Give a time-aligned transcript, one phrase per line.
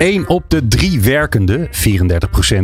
[0.00, 1.70] 1 op de drie werkenden, 34%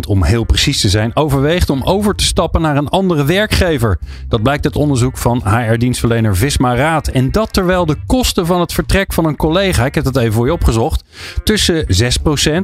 [0.09, 3.99] om heel precies te zijn, overweegt om over te stappen naar een andere werkgever.
[4.29, 7.09] Dat blijkt uit onderzoek van HR-dienstverlener Visma Raad.
[7.09, 10.33] En dat terwijl de kosten van het vertrek van een collega, ik heb het even
[10.33, 11.05] voor je opgezocht,
[11.45, 11.87] tussen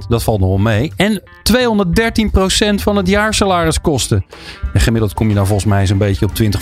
[0.05, 4.25] 6%, dat valt nog wel mee, en 213% van het jaarsalaris kosten.
[4.73, 6.61] En gemiddeld kom je dan volgens mij zo'n beetje op 20,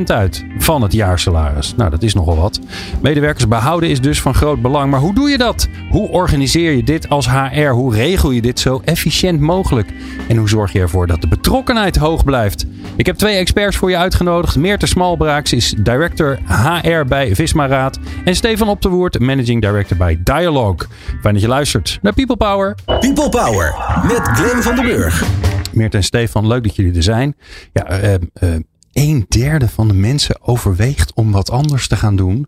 [0.00, 1.74] 25% uit van het jaarsalaris.
[1.76, 2.60] Nou, dat is nogal wat.
[3.02, 4.90] Medewerkers behouden is dus van groot belang.
[4.90, 5.68] Maar hoe doe je dat?
[5.90, 7.68] Hoe organiseer je dit als HR?
[7.68, 9.92] Hoe regel je dit zo efficiënt mogelijk?
[10.28, 12.66] En hoe zorg je ervoor dat de betrokkenheid hoog blijft?
[12.96, 14.56] Ik heb twee experts voor je uitgenodigd.
[14.56, 17.98] Meerte Smalbraaks is director HR bij Visma Raad.
[18.24, 20.88] En Stefan Op de Woerd, managing director bij Dialogue.
[21.20, 22.74] Fijn dat je luistert naar People Power.
[22.84, 25.24] People Power met Glenn van den Burg.
[25.72, 27.36] Meert en Stefan, leuk dat jullie er zijn.
[27.72, 28.54] Ja, uh, uh,
[28.92, 32.46] een derde van de mensen overweegt om wat anders te gaan doen.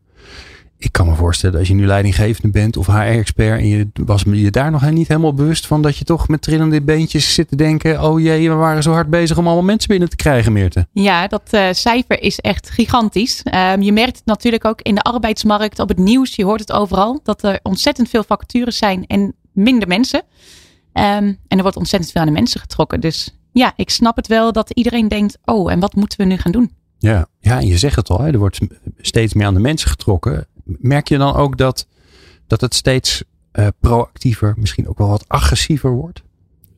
[0.81, 4.51] Ik kan me voorstellen, als je nu leidinggevende bent of HR-expert en je was je
[4.51, 8.03] daar nog niet helemaal bewust van dat je toch met trillende beentjes zit te denken:
[8.03, 10.87] oh jee, we waren zo hard bezig om allemaal mensen binnen te krijgen, Meerte.
[10.93, 13.43] Ja, dat uh, cijfer is echt giganties.
[13.73, 16.73] Um, je merkt het natuurlijk ook in de arbeidsmarkt, op het nieuws, je hoort het
[16.73, 20.23] overal, dat er ontzettend veel vacatures zijn en minder mensen.
[20.93, 21.03] Um,
[21.49, 23.01] en er wordt ontzettend veel aan de mensen getrokken.
[23.01, 26.37] Dus ja, ik snap het wel dat iedereen denkt: oh, en wat moeten we nu
[26.37, 26.73] gaan doen?
[26.99, 28.59] Ja, ja en je zegt het al, hè, er wordt
[29.01, 30.47] steeds meer aan de mensen getrokken.
[30.79, 31.87] Merk je dan ook dat,
[32.47, 36.23] dat het steeds uh, proactiever, misschien ook wel wat agressiever wordt?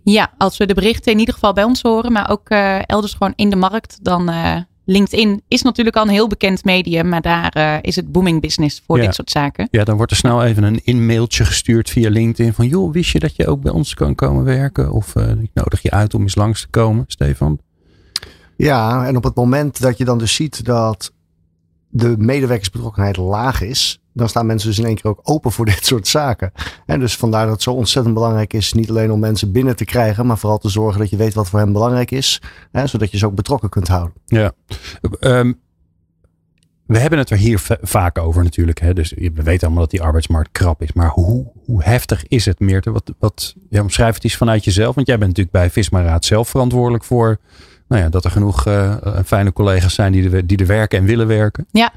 [0.02, 3.12] Ja, als we de berichten in ieder geval bij ons horen, maar ook uh, elders
[3.12, 7.20] gewoon in de markt, dan uh, LinkedIn is natuurlijk al een heel bekend medium, maar
[7.20, 9.04] daar uh, is het booming business voor ja.
[9.04, 9.68] dit soort zaken.
[9.70, 13.18] Ja, dan wordt er snel even een in-mailtje gestuurd via LinkedIn van joh, wist je
[13.18, 14.92] dat je ook bij ons kan komen werken?
[14.92, 17.58] Of uh, ik nodig je uit om eens langs te komen, Stefan.
[18.56, 21.12] Ja, en op het moment dat je dan dus ziet dat
[21.90, 25.86] de medewerkersbetrokkenheid laag is, dan staan mensen dus in één keer ook open voor dit
[25.86, 26.52] soort zaken.
[26.86, 29.84] En dus vandaar dat het zo ontzettend belangrijk is, niet alleen om mensen binnen te
[29.84, 32.42] krijgen, maar vooral te zorgen dat je weet wat voor hen belangrijk is,
[32.72, 34.14] hè, zodat je ze ook betrokken kunt houden.
[34.26, 34.52] Ja.
[35.20, 35.60] Um,
[36.86, 38.80] we hebben het er hier vaak over natuurlijk.
[38.80, 38.92] Hè?
[38.94, 40.92] Dus we weten allemaal dat die arbeidsmarkt krap is.
[40.92, 42.90] Maar hoe, hoe heftig is het, Meerte?
[42.90, 44.94] Wat, wat, ja, omschrijf het eens vanuit jezelf.
[44.94, 47.38] Want jij bent natuurlijk bij Visma Raad zelf verantwoordelijk voor
[47.90, 51.04] nou ja, dat er genoeg uh, fijne collega's zijn die er, die er werken en
[51.04, 51.66] willen werken.
[51.70, 51.92] Ja,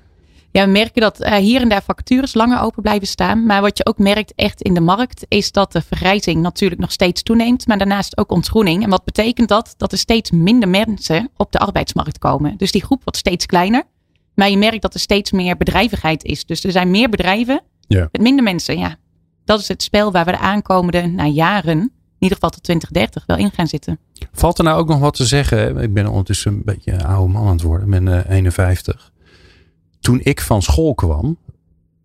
[0.54, 3.46] ja, we merken dat uh, hier en daar vacatures langer open blijven staan.
[3.46, 6.92] Maar wat je ook merkt echt in de markt is dat de vergrijzing natuurlijk nog
[6.92, 7.68] steeds toeneemt.
[7.68, 8.84] Maar daarnaast ook ontgroening.
[8.84, 9.74] En wat betekent dat?
[9.78, 12.58] Dat er steeds minder mensen op de arbeidsmarkt komen.
[12.58, 13.84] Dus die groep wordt steeds kleiner.
[14.36, 16.46] Maar je merkt dat er steeds meer bedrijvigheid is.
[16.46, 18.08] Dus er zijn meer bedrijven ja.
[18.12, 18.78] met minder mensen.
[18.78, 18.96] Ja,
[19.46, 21.92] dat is het spel waar we de aankomende nou, jaren,
[22.24, 24.00] ieder geval tot 2030, wel in gaan zitten.
[24.32, 25.78] Valt er nou ook nog wat te zeggen?
[25.78, 27.94] Ik ben ondertussen een beetje een oude man aan het worden.
[27.94, 29.12] Ik ben uh, 51
[30.04, 31.38] toen ik van school kwam,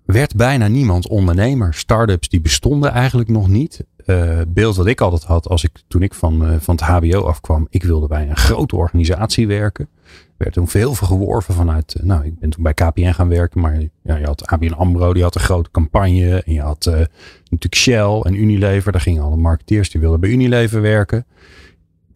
[0.05, 1.75] werd bijna niemand ondernemer.
[1.75, 3.85] Startups die bestonden eigenlijk nog niet.
[4.07, 7.23] Uh, beeld dat ik altijd had als ik toen ik van, uh, van het HBO
[7.23, 9.89] afkwam, ik wilde bij een grote organisatie werken.
[10.39, 13.81] Werd toen veel geworven vanuit, uh, nou, ik ben toen bij KPN gaan werken, maar
[14.03, 16.43] ja, je had ABN Ambro, die had een grote campagne.
[16.43, 20.81] En je had natuurlijk Shell en Unilever, daar gingen alle marketeers die wilden bij Unilever
[20.81, 21.27] werken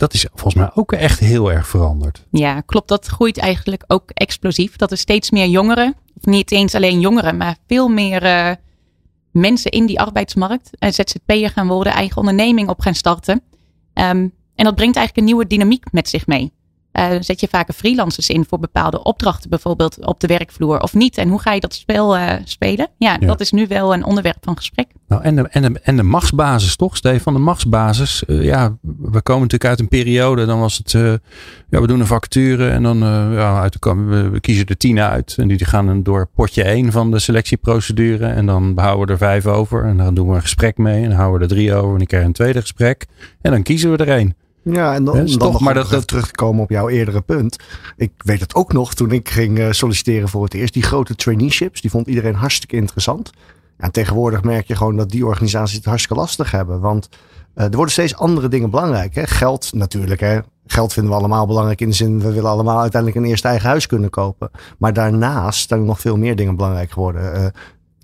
[0.02, 2.26] dat is volgens mij ook echt heel erg veranderd.
[2.30, 2.88] Ja, klopt.
[2.88, 4.76] Dat groeit eigenlijk ook explosief.
[4.76, 8.50] Dat er steeds meer jongeren, of niet eens alleen jongeren, maar veel meer uh,
[9.30, 13.42] mensen in die arbeidsmarkt, uh, ZZP'er gaan worden, eigen onderneming op gaan starten.
[13.94, 16.52] Um, en dat brengt eigenlijk een nieuwe dynamiek met zich mee.
[16.92, 21.18] Uh, zet je vaker freelancers in voor bepaalde opdrachten, bijvoorbeeld op de werkvloer of niet?
[21.18, 22.88] En hoe ga je dat spel uh, spelen?
[22.98, 24.86] Ja, ja, dat is nu wel een onderwerp van gesprek.
[25.08, 27.32] Nou, en, de, en, de, en de machtsbasis, toch, Stefan?
[27.32, 28.22] De machtsbasis.
[28.26, 30.90] Uh, ja, we komen natuurlijk uit een periode, dan was het,
[31.70, 32.98] ja, we doen een vacature en dan
[33.32, 35.34] ja, uit de, we, we kiezen er tien uit.
[35.38, 38.26] En die, gaan door potje één van de selectieprocedure.
[38.26, 39.84] En dan houden we er vijf over.
[39.84, 41.02] En dan doen we een gesprek mee.
[41.02, 42.00] En dan houden we er drie over.
[42.00, 43.06] En dan je een tweede gesprek.
[43.40, 44.34] En dan kiezen we er één.
[44.62, 47.20] Ja, en dan, dan toch, nog maar dat, dat terug te komen op jouw eerdere
[47.20, 47.56] punt.
[47.96, 50.74] Ik weet het ook nog toen ik ging uh, solliciteren voor het eerst.
[50.74, 53.30] Die grote traineeships, die vond iedereen hartstikke interessant.
[53.76, 56.80] En tegenwoordig merk je gewoon dat die organisaties het hartstikke lastig hebben.
[56.80, 57.08] Want
[57.54, 59.14] uh, er worden steeds andere dingen belangrijk.
[59.14, 59.26] Hè?
[59.26, 60.20] Geld natuurlijk.
[60.20, 60.38] Hè?
[60.66, 63.68] Geld vinden we allemaal belangrijk in de zin, we willen allemaal uiteindelijk een eerste eigen
[63.68, 64.50] huis kunnen kopen.
[64.78, 67.40] Maar daarnaast zijn er nog veel meer dingen belangrijk geworden.
[67.40, 67.46] Uh,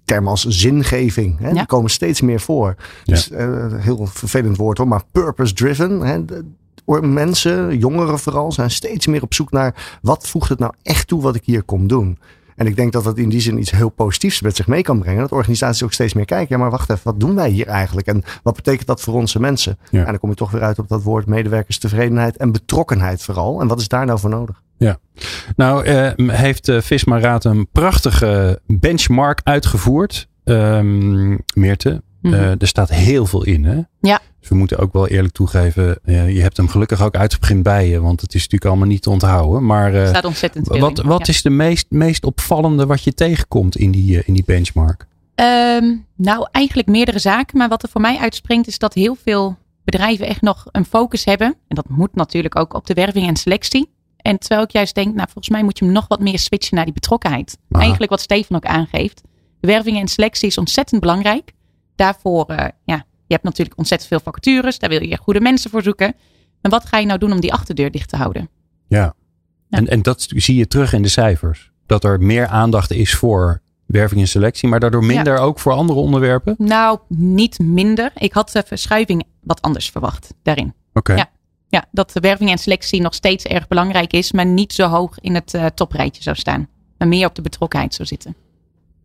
[0.09, 1.39] termen als zingeving.
[1.39, 1.49] Hè?
[1.49, 1.55] Ja.
[1.55, 2.75] Die komen steeds meer voor.
[3.05, 6.01] Dus uh, heel vervelend woord hoor, maar purpose driven.
[6.01, 6.21] Hè?
[7.01, 11.23] mensen, jongeren vooral, zijn steeds meer op zoek naar wat voegt het nou echt toe
[11.23, 12.19] wat ik hier kom doen.
[12.57, 14.99] En ik denk dat dat in die zin iets heel positiefs met zich mee kan
[14.99, 15.21] brengen.
[15.21, 16.57] Dat organisaties ook steeds meer kijken.
[16.57, 18.07] Ja, maar wacht even, wat doen wij hier eigenlijk?
[18.07, 19.79] En wat betekent dat voor onze mensen?
[19.91, 23.61] En dan kom je toch weer uit op dat woord medewerkerstevredenheid en betrokkenheid vooral.
[23.61, 24.63] En wat is daar nou voor nodig?
[24.79, 24.99] Ja,
[25.57, 30.29] nou eh, heeft uh, Visma Raad een prachtige benchmark uitgevoerd.
[30.45, 33.65] Um, Meerte, mm er staat heel veel in.
[33.65, 33.81] Hè?
[34.01, 34.21] Ja.
[34.41, 35.99] Dus we moeten ook wel eerlijk toegeven.
[36.05, 38.01] je hebt hem gelukkig ook uitgeprint bij je.
[38.01, 39.67] Want het is natuurlijk allemaal niet te onthouden.
[39.67, 43.77] Maar uh, staat ontzettend veel Wat, wat is de meest, meest opvallende wat je tegenkomt
[43.77, 45.07] in die, in die benchmark?
[45.35, 47.59] Um, nou, eigenlijk meerdere zaken.
[47.59, 51.25] Maar wat er voor mij uitspringt is dat heel veel bedrijven echt nog een focus
[51.25, 51.47] hebben.
[51.69, 53.91] En dat moet natuurlijk ook op de werving en selectie.
[54.29, 56.77] En terwijl ik juist denk, nou volgens mij moet je hem nog wat meer switchen
[56.77, 57.59] naar die betrokkenheid.
[57.71, 59.23] Eigenlijk wat Stefan ook aangeeft.
[59.61, 61.53] Werving en selectie is ontzettend belangrijk.
[61.97, 62.97] Daarvoor, uh, ja,
[63.27, 64.79] je hebt natuurlijk ontzettend veel vacatures.
[64.79, 66.15] Daar wil je goede mensen voor zoeken.
[66.61, 68.49] En wat ga je nou doen om die achterdeur dicht te houden?
[68.89, 69.15] Ja,
[69.71, 71.71] En, en dat zie je terug in de cijfers.
[71.87, 75.99] Dat er meer aandacht is voor werving en selectie, maar daardoor minder ook voor andere
[75.99, 76.55] onderwerpen?
[76.59, 78.11] Nou, niet minder.
[78.15, 80.75] Ik had de verschuiving wat anders verwacht daarin.
[80.93, 81.15] Oké.
[81.15, 81.31] Ja.
[81.69, 85.19] Ja, dat de werving en selectie nog steeds erg belangrijk is, maar niet zo hoog
[85.21, 86.69] in het uh, toprijtje zou staan.
[86.99, 88.35] Maar meer op de betrokkenheid zou zitten.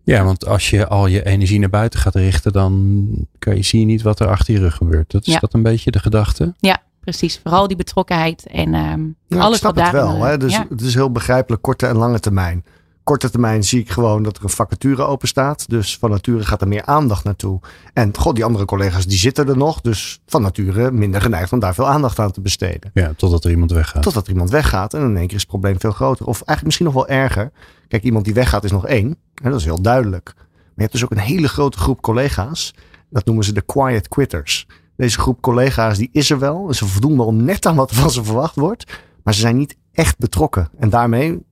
[0.04, 3.08] Ja, want als je al je energie naar buiten gaat richten, dan
[3.40, 5.12] kan je, zie je niet wat er achter je rug gebeurt.
[5.12, 6.54] Dat is dat een beetje de gedachte?
[6.58, 7.40] Ja, precies.
[7.44, 9.92] Vooral die betrokkenheid en um, ja, alles wat daar.
[9.92, 10.22] wel.
[10.22, 10.38] Hè?
[10.38, 12.64] Dus het is heel begrijpelijk korte en lange termijn
[13.04, 15.70] korte termijn zie ik gewoon dat er een vacature open staat.
[15.70, 17.60] Dus van nature gaat er meer aandacht naartoe.
[17.94, 19.82] En god, die andere collega's die zitten er nog.
[19.82, 22.92] Dus van nature minder geneigd om daar veel aandacht aan te besteden.
[22.94, 24.04] Ja, totdat er iemand weggaat.
[24.04, 24.94] Totdat er iemand weggaat.
[24.94, 26.26] En in één keer is het probleem veel groter.
[26.26, 27.52] Of eigenlijk misschien nog wel erger.
[27.88, 29.18] Kijk, iemand die weggaat is nog één.
[29.42, 30.34] En dat is heel duidelijk.
[30.36, 30.46] Maar
[30.76, 32.74] je hebt dus ook een hele grote groep collega's.
[33.10, 34.68] Dat noemen ze de quiet quitters.
[34.96, 36.74] Deze groep collega's die is er wel.
[36.74, 38.92] Ze voldoen wel net aan wat van ze verwacht wordt.
[39.24, 40.70] Maar ze zijn niet echt betrokken.
[40.78, 41.44] En daarmee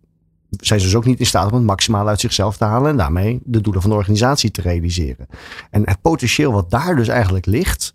[0.59, 2.97] zijn ze dus ook niet in staat om het maximaal uit zichzelf te halen en
[2.97, 5.27] daarmee de doelen van de organisatie te realiseren.
[5.69, 7.93] En het potentieel wat daar dus eigenlijk ligt,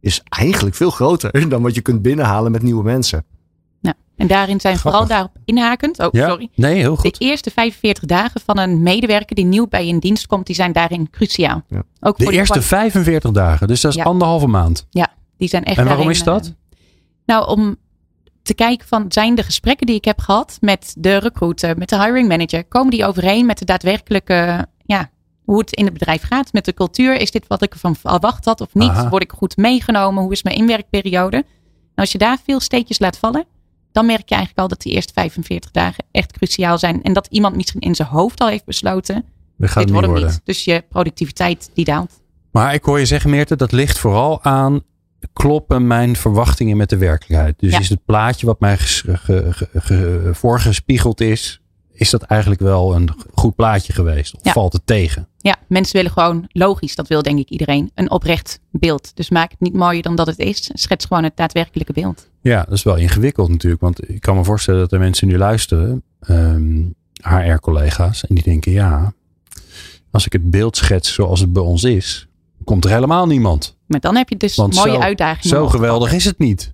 [0.00, 3.24] is eigenlijk veel groter dan wat je kunt binnenhalen met nieuwe mensen.
[3.80, 5.98] Nou, en daarin zijn vooral daarop inhakend.
[5.98, 6.48] Oh, ja, sorry.
[6.54, 7.18] Nee, heel goed.
[7.18, 10.72] De eerste 45 dagen van een medewerker die nieuw bij een dienst komt, die zijn
[10.72, 11.62] daarin cruciaal.
[11.68, 11.82] Ja.
[12.00, 14.86] Ook de eerste 45 dagen, dus dat is anderhalve maand.
[14.90, 15.78] Ja, die zijn echt.
[15.78, 16.46] En waarom is dat?
[16.46, 16.52] Uh,
[17.26, 17.76] nou, om
[18.46, 22.02] te kijken van zijn de gesprekken die ik heb gehad met de recruiter, met de
[22.02, 25.10] hiring manager, komen die overeen met de daadwerkelijke, ja,
[25.44, 27.20] hoe het in het bedrijf gaat, met de cultuur?
[27.20, 29.08] Is dit wat ik ervan verwacht had of niet?
[29.08, 30.22] Word ik goed meegenomen?
[30.22, 31.36] Hoe is mijn inwerkperiode?
[31.36, 31.44] En
[31.94, 33.44] als je daar veel steekjes laat vallen,
[33.92, 37.02] dan merk je eigenlijk al dat die eerste 45 dagen echt cruciaal zijn.
[37.02, 39.24] En dat iemand misschien in zijn hoofd al heeft besloten,
[39.56, 40.40] dit wordt hem niet.
[40.44, 42.20] Dus je productiviteit die daalt.
[42.50, 44.82] Maar ik hoor je zeggen, Meerte, dat ligt vooral aan
[45.32, 47.58] kloppen mijn verwachtingen met de werkelijkheid?
[47.58, 48.78] Dus is het plaatje wat mij
[50.32, 51.60] voorgespiegeld is,
[51.96, 54.34] is dat eigenlijk wel een goed plaatje geweest?
[54.34, 55.28] Of valt het tegen?
[55.38, 59.16] Ja, mensen willen gewoon logisch, dat wil denk ik iedereen, een oprecht beeld.
[59.16, 60.70] Dus maak het niet mooier dan dat het is.
[60.72, 62.28] Schets gewoon het daadwerkelijke beeld.
[62.40, 63.82] Ja, dat is wel ingewikkeld natuurlijk.
[63.82, 68.44] Want ik kan me voorstellen dat er mensen nu luisteren, um, ehm, HR-collega's, en die
[68.44, 69.12] denken, ja,
[70.10, 72.25] als ik het beeld schets zoals het bij ons is,
[72.66, 73.76] komt er helemaal niemand.
[73.86, 75.56] Maar dan heb je dus een mooie zo, uitdagingen.
[75.56, 76.72] Zo geweldig is het niet.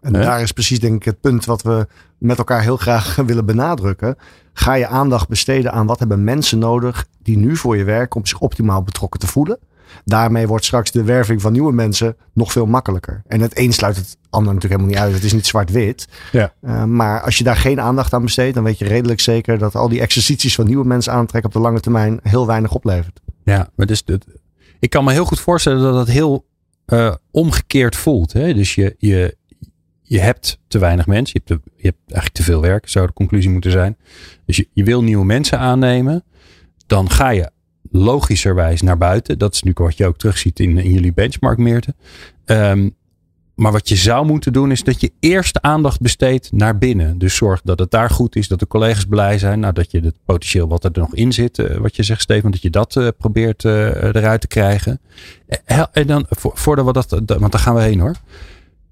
[0.00, 1.86] en daar is precies denk ik het punt wat we
[2.18, 4.16] met elkaar heel graag willen benadrukken.
[4.52, 8.26] Ga je aandacht besteden aan wat hebben mensen nodig die nu voor je werken om
[8.26, 9.58] zich optimaal betrokken te voelen.
[10.04, 13.22] Daarmee wordt straks de werving van nieuwe mensen nog veel makkelijker.
[13.26, 15.22] En het een sluit het ander natuurlijk helemaal niet uit.
[15.22, 16.08] Het is niet zwart-wit.
[16.32, 16.52] Ja.
[16.60, 19.74] Uh, maar als je daar geen aandacht aan besteedt, dan weet je redelijk zeker dat
[19.74, 23.20] al die exercities van nieuwe mensen aantrekken op de lange termijn heel weinig oplevert.
[23.44, 24.04] Ja, maar dus
[24.82, 26.46] ik kan me heel goed voorstellen dat dat heel
[26.86, 28.32] uh, omgekeerd voelt.
[28.32, 28.54] Hè?
[28.54, 29.36] Dus je, je,
[30.02, 31.40] je hebt te weinig mensen.
[31.44, 33.96] Je hebt, je hebt eigenlijk te veel werk, zou de conclusie moeten zijn.
[34.46, 36.24] Dus je, je wil nieuwe mensen aannemen.
[36.86, 37.50] Dan ga je
[37.90, 39.38] logischerwijs naar buiten.
[39.38, 41.94] Dat is nu wat je ook terugziet in, in jullie benchmark, Meerte.
[42.46, 42.96] Um,
[43.54, 47.18] maar wat je zou moeten doen is dat je eerst aandacht besteedt naar binnen.
[47.18, 49.60] Dus zorg dat het daar goed is, dat de collega's blij zijn.
[49.60, 52.50] Nou, dat je het potentieel wat er nog in zit, eh, wat je zegt Steven,
[52.50, 55.00] dat je dat uh, probeert uh, eruit te krijgen.
[55.92, 58.16] En dan, voordat we dat, want daar gaan we heen hoor.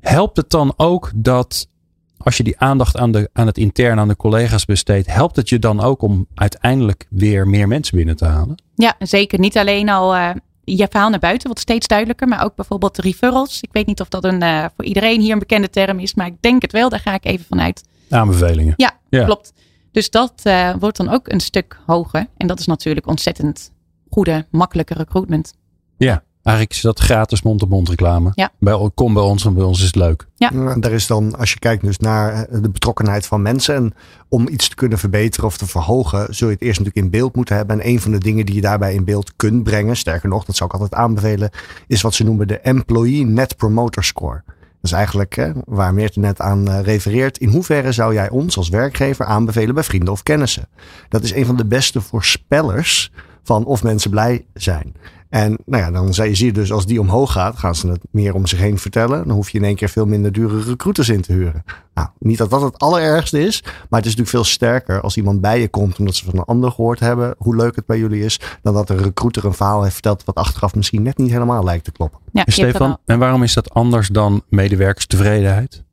[0.01, 1.69] Helpt het dan ook dat
[2.17, 5.49] als je die aandacht aan, de, aan het intern, aan de collega's besteedt, helpt het
[5.49, 8.63] je dan ook om uiteindelijk weer meer mensen binnen te halen?
[8.75, 9.39] Ja, zeker.
[9.39, 10.35] Niet alleen al
[10.77, 12.29] je verhaal naar buiten wordt steeds duidelijker.
[12.29, 13.61] Maar ook bijvoorbeeld de referrals.
[13.61, 16.15] Ik weet niet of dat een, uh, voor iedereen hier een bekende term is.
[16.15, 16.89] Maar ik denk het wel.
[16.89, 17.85] Daar ga ik even vanuit.
[18.11, 18.75] Aanbevelingen.
[18.77, 19.53] Ja, klopt.
[19.93, 22.27] Dus dat uh, wordt dan ook een stuk hoger.
[22.37, 23.73] En dat is natuurlijk ontzettend
[24.11, 25.55] goede, makkelijke recruitment.
[25.97, 28.33] Ja, Eigenlijk is dat gratis mond-op-mond reclame.
[28.35, 28.51] Ja.
[28.59, 30.27] Bij, kom bij ons en bij ons is het leuk.
[30.35, 30.51] Ja.
[30.53, 33.75] En daar is dan, als je kijkt dus naar eh, de betrokkenheid van mensen.
[33.75, 33.95] En
[34.29, 37.37] om iets te kunnen verbeteren of te verhogen, zul je het eerst natuurlijk in beeld
[37.37, 37.81] moeten hebben.
[37.81, 40.57] En een van de dingen die je daarbij in beeld kunt brengen, sterker nog, dat
[40.57, 41.51] zou ik altijd aanbevelen,
[41.87, 44.43] is wat ze noemen de Employee Net Promoter Score.
[44.47, 47.39] Dat is eigenlijk hè, waar Meerte net aan uh, refereert.
[47.39, 50.69] In hoeverre zou jij ons als werkgever aanbevelen bij vrienden of kennissen?
[51.09, 54.95] Dat is een van de beste voorspellers van of mensen blij zijn.
[55.31, 58.35] En nou ja, dan zie je dus als die omhoog gaat, gaan ze het meer
[58.35, 59.27] om zich heen vertellen.
[59.27, 61.65] Dan hoef je in één keer veel minder dure recruiters in te huren.
[61.95, 65.41] Nou, niet dat dat het allerergste is, maar het is natuurlijk veel sterker als iemand
[65.41, 68.25] bij je komt omdat ze van een ander gehoord hebben hoe leuk het bij jullie
[68.25, 71.65] is, dan dat een recruiter een verhaal heeft verteld wat achteraf misschien net niet helemaal
[71.65, 72.21] lijkt te kloppen.
[72.33, 75.85] Ja, Stefan, en waarom is dat anders dan medewerkerstevredenheid?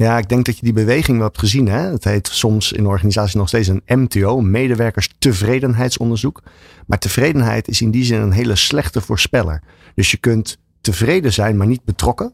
[0.00, 1.68] Ja, ik denk dat je die beweging wel hebt gezien.
[1.68, 1.78] Hè?
[1.78, 6.42] Het heet soms in organisaties nog steeds een MTO, medewerkerstevredenheidsonderzoek.
[6.86, 9.62] Maar tevredenheid is in die zin een hele slechte voorspeller.
[9.94, 12.32] Dus je kunt tevreden zijn, maar niet betrokken.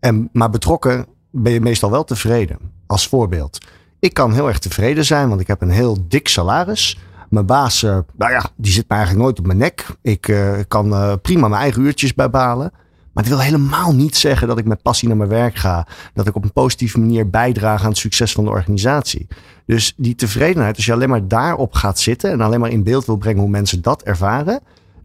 [0.00, 2.58] En, maar betrokken ben je meestal wel tevreden.
[2.86, 3.58] Als voorbeeld.
[3.98, 6.98] Ik kan heel erg tevreden zijn, want ik heb een heel dik salaris.
[7.30, 9.86] Mijn baas, uh, nou ja, die zit me eigenlijk nooit op mijn nek.
[10.02, 12.72] Ik uh, kan uh, prima mijn eigen uurtjes bijbalen.
[13.14, 15.86] Maar het wil helemaal niet zeggen dat ik met passie naar mijn werk ga.
[16.14, 19.26] Dat ik op een positieve manier bijdraag aan het succes van de organisatie.
[19.66, 23.06] Dus die tevredenheid, als je alleen maar daarop gaat zitten en alleen maar in beeld
[23.06, 24.60] wil brengen hoe mensen dat ervaren.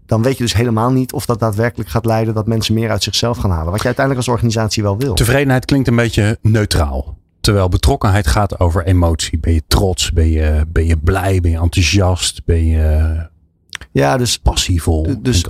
[0.05, 3.03] Dan weet je dus helemaal niet of dat daadwerkelijk gaat leiden dat mensen meer uit
[3.03, 3.71] zichzelf gaan halen.
[3.71, 5.13] Wat je uiteindelijk als organisatie wel wil.
[5.13, 7.17] Tevredenheid klinkt een beetje neutraal.
[7.39, 9.39] Terwijl betrokkenheid gaat over emotie.
[9.39, 10.11] Ben je trots?
[10.11, 11.41] Ben je, ben je blij?
[11.41, 12.45] Ben je enthousiast?
[12.45, 13.27] Ben je
[13.91, 15.15] ja, dus, passievol?
[15.21, 15.45] Dus,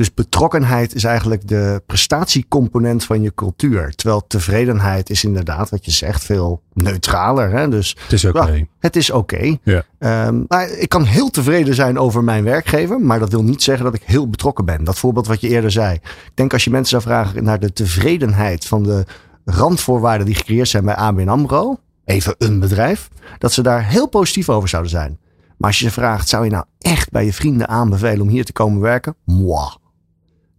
[0.00, 3.94] dus betrokkenheid is eigenlijk de prestatiecomponent van je cultuur.
[3.94, 7.50] Terwijl tevredenheid is inderdaad, wat je zegt, veel neutraler.
[7.50, 7.68] Hè?
[7.68, 8.66] Dus, het is oké.
[8.78, 9.56] het is oké.
[9.62, 9.84] Ja.
[10.26, 10.46] Um,
[10.78, 14.02] ik kan heel tevreden zijn over mijn werkgever, maar dat wil niet zeggen dat ik
[14.04, 14.84] heel betrokken ben.
[14.84, 15.94] Dat voorbeeld wat je eerder zei.
[15.94, 19.04] Ik denk als je mensen zou vragen naar de tevredenheid van de
[19.44, 24.48] randvoorwaarden die gecreëerd zijn bij ABN AMRO, even een bedrijf, dat ze daar heel positief
[24.48, 25.18] over zouden zijn.
[25.56, 28.44] Maar als je ze vraagt, zou je nou echt bij je vrienden aanbevelen om hier
[28.44, 29.14] te komen werken?
[29.24, 29.78] Mwah.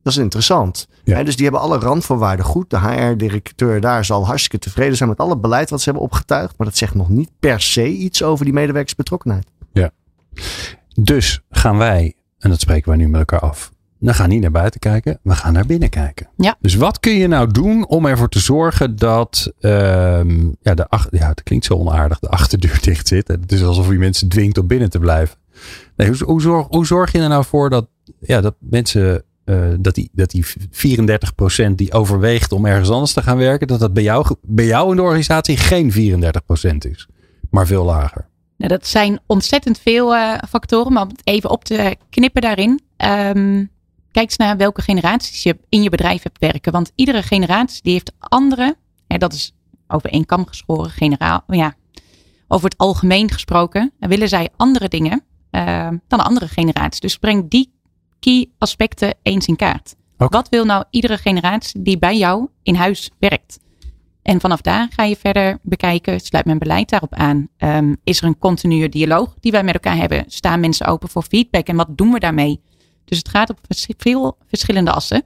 [0.04, 0.88] Dat is interessant.
[1.04, 1.24] Ja.
[1.24, 2.70] dus die hebben alle randvoorwaarden goed.
[2.70, 6.58] De HR-directeur daar zal hartstikke tevreden zijn met alle beleid wat ze hebben opgetuigd.
[6.58, 9.48] Maar dat zegt nog niet per se iets over die medewerkersbetrokkenheid.
[9.74, 9.92] Ja.
[10.96, 13.72] Dus gaan wij, en dat spreken wij nu met elkaar af.
[14.00, 16.30] We gaan niet naar buiten kijken, we gaan naar binnen kijken.
[16.36, 16.56] Ja.
[16.60, 19.72] Dus wat kun je nou doen om ervoor te zorgen dat, uh,
[20.62, 23.28] ja, de achter, ja, het klinkt zo onaardig, de achterdeur dicht zit.
[23.28, 25.38] Het is alsof je mensen dwingt om binnen te blijven.
[25.96, 27.88] Nee, hoe, hoe, zorg, hoe zorg je er nou voor dat,
[28.20, 33.22] ja, dat mensen uh, dat, die, dat die 34% die overweegt om ergens anders te
[33.22, 35.96] gaan werken, dat dat bij jou, bij jou in de organisatie geen 34%
[36.78, 37.08] is,
[37.50, 38.30] maar veel lager.
[38.58, 42.70] Nou, dat zijn ontzettend veel uh, factoren, maar om het even op te knippen daarin.
[42.70, 43.70] Um,
[44.12, 46.72] kijk eens naar welke generaties je in je bedrijf hebt werken.
[46.72, 48.76] Want iedere generatie die heeft andere,
[49.08, 49.54] hè, dat is
[49.88, 51.74] over één kam geschoren, generaal, ja,
[52.48, 57.00] over het algemeen gesproken, willen zij andere dingen uh, dan andere generaties.
[57.00, 57.72] Dus breng die
[58.22, 59.96] key aspecten eens in kaart.
[60.14, 60.28] Okay.
[60.30, 63.60] Wat wil nou iedere generatie die bij jou in huis werkt?
[64.22, 67.48] En vanaf daar ga je verder bekijken, sluit mijn beleid daarop aan?
[67.58, 70.24] Um, is er een continue dialoog die wij met elkaar hebben?
[70.28, 72.62] Staan mensen open voor feedback en wat doen we daarmee?
[73.06, 73.60] Dus het gaat op
[73.98, 75.24] veel verschillende assen.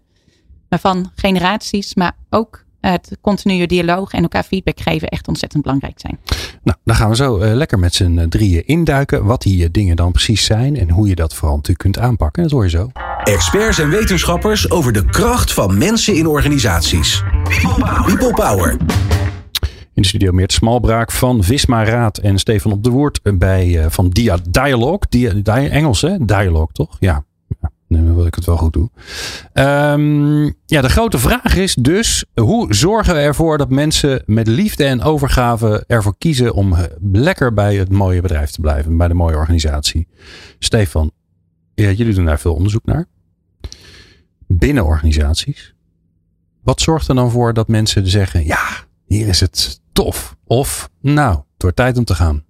[0.69, 5.99] Maar van generaties, maar ook het continue dialoog en elkaar feedback geven echt ontzettend belangrijk
[5.99, 6.19] zijn.
[6.63, 9.25] Nou, dan gaan we zo uh, lekker met z'n drieën induiken.
[9.25, 12.43] Wat die dingen dan precies zijn en hoe je dat vooral natuurlijk kunt aanpakken.
[12.43, 12.89] Dat hoor je zo.
[13.23, 17.23] Experts en wetenschappers over de kracht van mensen in organisaties.
[18.05, 18.77] People Power.
[19.93, 23.85] In de studio Meert Smalbraak van Visma Raad en Stefan op de Woord bij uh,
[23.89, 24.99] van Dia Dialog.
[25.09, 26.25] Dia, dia, Engels hè?
[26.25, 26.97] Dialog toch?
[26.99, 27.23] Ja.
[28.03, 28.91] Dan wil ik het wel goed doen.
[29.53, 34.85] Um, ja, de grote vraag is dus: hoe zorgen we ervoor dat mensen met liefde
[34.85, 36.75] en overgave ervoor kiezen om
[37.11, 40.07] lekker bij het mooie bedrijf te blijven, bij de mooie organisatie?
[40.59, 41.11] Stefan,
[41.73, 43.05] jullie doen daar veel onderzoek naar.
[44.47, 45.73] Binnen organisaties.
[46.63, 48.67] Wat zorgt er dan voor dat mensen zeggen: ja,
[49.05, 50.35] hier is het tof?
[50.45, 52.43] Of nou, het wordt tijd om te gaan.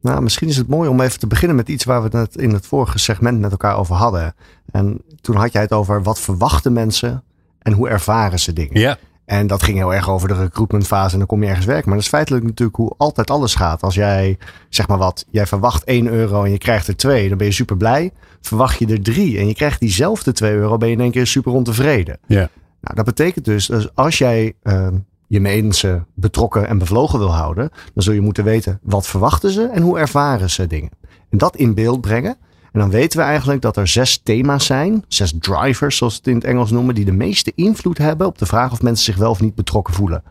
[0.00, 2.52] Nou, misschien is het mooi om even te beginnen met iets waar we het in
[2.52, 4.34] het vorige segment met elkaar over hadden.
[4.70, 7.22] En toen had jij het over wat verwachten mensen
[7.58, 8.80] en hoe ervaren ze dingen.
[8.80, 8.98] Ja.
[9.24, 11.84] En dat ging heel erg over de recruitmentfase en dan kom je ergens werken.
[11.84, 13.82] Maar dat is feitelijk natuurlijk hoe altijd alles gaat.
[13.82, 14.38] Als jij,
[14.68, 17.52] zeg maar wat, jij verwacht 1 euro en je krijgt er 2, dan ben je
[17.52, 18.12] super blij.
[18.40, 21.26] Verwacht je er 3 en je krijgt diezelfde 2 euro, ben je in één keer
[21.26, 22.18] super ontevreden.
[22.26, 22.48] Ja.
[22.80, 24.86] Nou, dat betekent dus, dus als jij uh,
[25.28, 29.62] je mensen betrokken en bevlogen wil houden, dan zul je moeten weten wat verwachten ze
[29.62, 30.90] en hoe ervaren ze dingen.
[31.30, 32.36] En dat in beeld brengen.
[32.72, 36.28] En dan weten we eigenlijk dat er zes thema's zijn, zes drivers zoals we het
[36.28, 39.16] in het Engels noemen, die de meeste invloed hebben op de vraag of mensen zich
[39.16, 40.22] wel of niet betrokken voelen.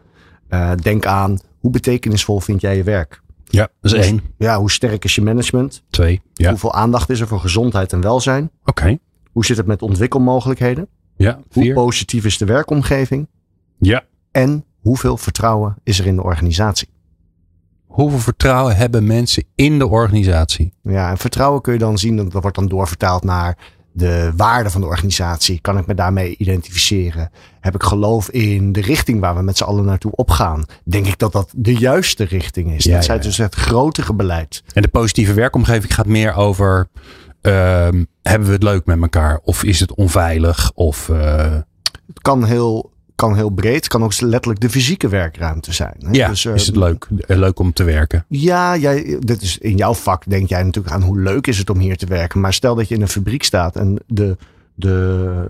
[0.49, 3.21] Uh, denk aan hoe betekenisvol vind jij je werk?
[3.43, 4.21] Ja, dat is één.
[4.37, 5.83] Ja, hoe sterk is je management?
[5.89, 6.21] Twee.
[6.33, 6.49] Ja.
[6.49, 8.51] Hoeveel aandacht is er voor gezondheid en welzijn?
[8.65, 8.97] Oké.
[9.31, 10.87] Hoe zit het met ontwikkelmogelijkheden?
[11.15, 11.63] Ja, vier.
[11.63, 13.27] Hoe positief is de werkomgeving?
[13.79, 14.03] Ja.
[14.31, 16.89] En hoeveel vertrouwen is er in de organisatie?
[17.85, 20.73] Hoeveel vertrouwen hebben mensen in de organisatie?
[20.81, 23.57] Ja, en vertrouwen kun je dan zien, dat wordt dan doorvertaald naar
[23.91, 25.59] de waarde van de organisatie.
[25.61, 27.31] Kan ik me daarmee identificeren?
[27.59, 30.65] Heb ik geloof in de richting waar we met z'n allen naartoe opgaan?
[30.83, 32.83] Denk ik dat dat de juiste richting is?
[32.83, 34.63] Ja, dat zijn dus het grotere beleid.
[34.73, 36.89] En de positieve werkomgeving gaat meer over:
[37.41, 37.53] uh,
[38.21, 39.39] hebben we het leuk met elkaar?
[39.43, 40.71] Of is het onveilig?
[40.73, 41.07] Of.
[41.07, 41.55] Uh...
[42.07, 43.87] Het kan heel kan heel breed.
[43.87, 45.95] kan ook letterlijk de fysieke werkruimte zijn.
[46.11, 48.25] Ja, dus, is het leuk, eh, leuk om te werken?
[48.27, 51.69] Ja, jij, dit is in jouw vak denk jij natuurlijk aan hoe leuk is het
[51.69, 52.39] om hier te werken.
[52.39, 54.37] Maar stel dat je in een fabriek staat en de,
[54.75, 55.45] de,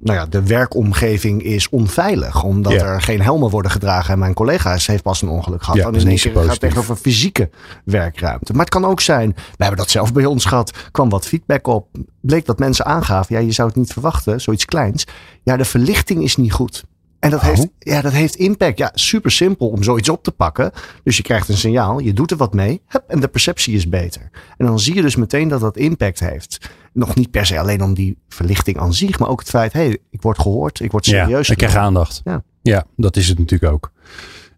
[0.00, 2.42] nou ja, de werkomgeving is onveilig.
[2.42, 4.12] Omdat er geen helmen worden gedragen.
[4.12, 5.76] En mijn collega's heeft pas een ongeluk gehad.
[5.76, 7.50] Ja, dan is in één keer gaat het over fysieke
[7.84, 8.52] werkruimte.
[8.52, 10.72] Maar het kan ook zijn, we hebben dat zelf bij ons gehad.
[10.90, 11.88] kwam wat feedback op.
[12.20, 15.06] Bleek dat mensen aangaven, ja je zou het niet verwachten, zoiets kleins.
[15.42, 16.84] Ja, de verlichting is niet goed.
[17.24, 18.78] En dat, heeft, ja, dat heeft impact.
[18.78, 20.72] Ja, super simpel om zoiets op te pakken.
[21.02, 23.88] Dus je krijgt een signaal, je doet er wat mee hup, en de perceptie is
[23.88, 24.30] beter.
[24.56, 26.70] En dan zie je dus meteen dat dat impact heeft.
[26.92, 29.80] Nog niet per se alleen om die verlichting aan zich, maar ook het feit, hé,
[29.80, 31.46] hey, ik word gehoord, ik word serieus.
[31.46, 32.20] Ja, ik krijg aandacht.
[32.24, 32.42] Ja.
[32.62, 33.92] ja, dat is het natuurlijk ook.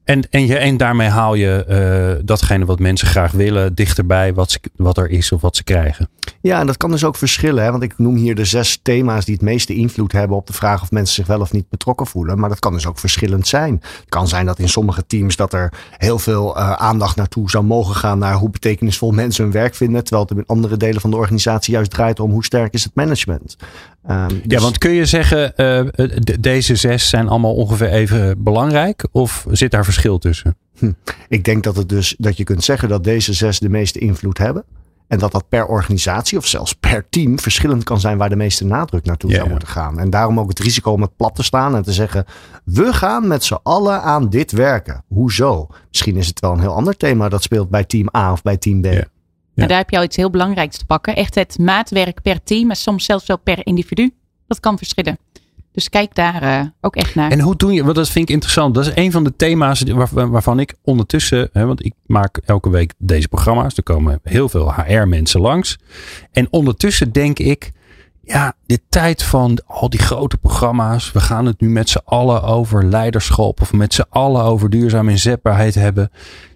[0.07, 1.65] En, en, je, en daarmee haal je
[2.19, 6.09] uh, datgene wat mensen graag willen dichterbij wat, wat er is of wat ze krijgen.
[6.41, 7.65] Ja, en dat kan dus ook verschillen.
[7.65, 7.71] Hè?
[7.71, 10.83] Want ik noem hier de zes thema's die het meeste invloed hebben op de vraag
[10.83, 12.39] of mensen zich wel of niet betrokken voelen.
[12.39, 13.73] Maar dat kan dus ook verschillend zijn.
[13.83, 17.65] Het kan zijn dat in sommige teams dat er heel veel uh, aandacht naartoe zou
[17.65, 20.05] mogen gaan naar hoe betekenisvol mensen hun werk vinden.
[20.05, 22.95] Terwijl het in andere delen van de organisatie juist draait om hoe sterk is het
[22.95, 23.57] management.
[24.11, 24.41] Um, dus...
[24.47, 26.09] Ja, want kun je zeggen, uh,
[26.41, 29.07] deze zes zijn allemaal ongeveer even belangrijk?
[29.13, 30.57] Of zit daar verschil tussen?
[30.79, 30.93] Hm.
[31.29, 34.39] Ik denk dat, het dus, dat je kunt zeggen dat deze zes de meeste invloed
[34.39, 34.65] hebben.
[35.09, 38.65] En dat dat per organisatie of zelfs per team verschillend kan zijn waar de meeste
[38.65, 39.99] nadruk naartoe zou moeten gaan.
[39.99, 42.25] En daarom ook het risico om het plat te staan en te zeggen:
[42.65, 45.05] we gaan met z'n allen aan dit werken.
[45.09, 45.67] Hoezo?
[45.89, 48.57] Misschien is het wel een heel ander thema dat speelt bij team A of bij
[48.57, 48.87] team B.
[49.57, 49.63] Ja.
[49.63, 49.69] Ja.
[49.69, 51.17] daar heb je al iets heel belangrijks te pakken.
[51.17, 54.15] Echt het maatwerk per team, maar soms zelfs wel per individu.
[54.47, 55.19] Dat kan verschillen.
[55.73, 57.31] Dus kijk daar uh, ook echt naar.
[57.31, 58.75] En hoe doe je, want dat vind ik interessant.
[58.75, 62.71] Dat is een van de thema's waar, waarvan ik ondertussen, hè, want ik maak elke
[62.71, 63.77] week deze programma's.
[63.77, 65.79] Er komen heel veel HR-mensen langs.
[66.33, 67.73] En ondertussen denk ik,
[68.23, 71.13] ja, de tijd van al die grote programma's.
[71.13, 75.11] We gaan het nu met z'n allen over leiderschap of met z'n allen over duurzame
[75.11, 76.11] inzetbaarheid hebben.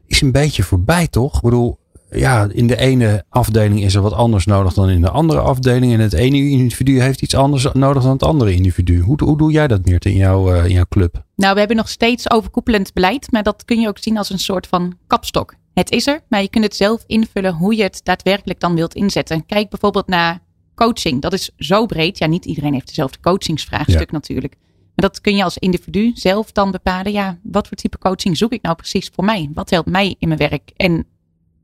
[0.07, 1.37] Is een beetje voorbij, toch?
[1.37, 1.79] Ik bedoel,
[2.11, 5.93] ja, in de ene afdeling is er wat anders nodig dan in de andere afdeling.
[5.93, 9.01] En het ene individu heeft iets anders nodig dan het andere individu.
[9.01, 11.25] Hoe, hoe doe jij dat, meer in, jouw uh, in jouw club?
[11.37, 13.33] Nou, we hebben nog steeds overkoepelend beleid.
[13.33, 15.55] Maar dat kun je ook zien als een soort van kapstok.
[15.75, 18.95] Het is er, maar je kunt het zelf invullen hoe je het daadwerkelijk dan wilt
[18.95, 19.47] inzetten.
[19.47, 20.41] Kijk bijvoorbeeld naar
[20.75, 21.23] coaching.
[21.23, 22.19] Dat is zo breed.
[22.19, 24.55] Ja, niet iedereen heeft dezelfde coachingsvraagstuk natuurlijk.
[24.95, 27.13] Maar dat kun je als individu zelf dan bepalen.
[27.13, 29.51] Ja, wat voor type coaching zoek ik nou precies voor mij?
[29.55, 30.71] Wat helpt mij in mijn werk?
[30.77, 31.07] En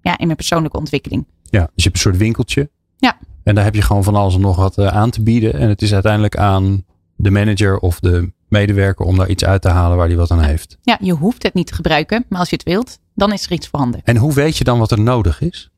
[0.07, 1.27] ja, in mijn persoonlijke ontwikkeling.
[1.43, 2.71] Ja, dus je hebt een soort winkeltje.
[2.97, 3.19] Ja.
[3.43, 5.55] En daar heb je gewoon van alles en nog wat eh, aan te bieden.
[5.55, 6.85] En het is uiteindelijk aan
[7.17, 10.43] de manager of de medewerker om daar iets uit te halen waar die wat aan
[10.43, 10.79] heeft.
[10.83, 13.53] Ja, je hoeft het niet te gebruiken, maar als je het wilt, dan is er
[13.53, 14.01] iets voorhanden.
[14.05, 15.71] En hoe weet je dan wat er nodig is?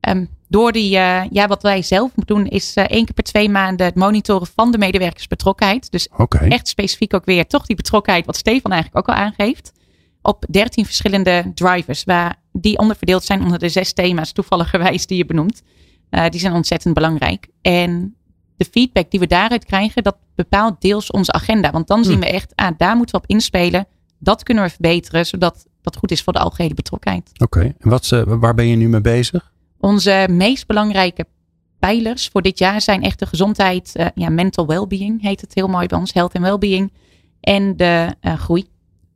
[0.00, 3.24] Um, door die, uh, ja, wat wij zelf moeten doen, is uh, één keer per
[3.24, 5.90] twee maanden het monitoren van de medewerkersbetrokkenheid.
[5.90, 6.48] Dus okay.
[6.48, 9.72] echt specifiek ook weer toch die betrokkenheid, wat Stefan eigenlijk ook al aangeeft
[10.26, 15.26] op 13 verschillende drivers, waar die onderverdeeld zijn onder de zes thema's, toevalligerwijs die je
[15.26, 15.62] benoemt.
[16.10, 17.48] Uh, die zijn ontzettend belangrijk.
[17.62, 18.16] En
[18.56, 21.70] de feedback die we daaruit krijgen, dat bepaalt deels onze agenda.
[21.70, 22.20] Want dan zien hm.
[22.20, 23.86] we echt, ah, daar moeten we op inspelen.
[24.18, 27.30] Dat kunnen we verbeteren, zodat dat goed is voor de algehele betrokkenheid.
[27.38, 29.52] Oké, en wat, uh, waar ben je nu mee bezig?
[29.80, 31.26] Onze meest belangrijke
[31.78, 35.68] pijlers voor dit jaar zijn echt de gezondheid, uh, ja, mental well-being heet het heel
[35.68, 36.92] mooi bij ons, health en well-being.
[37.40, 38.66] En de groei.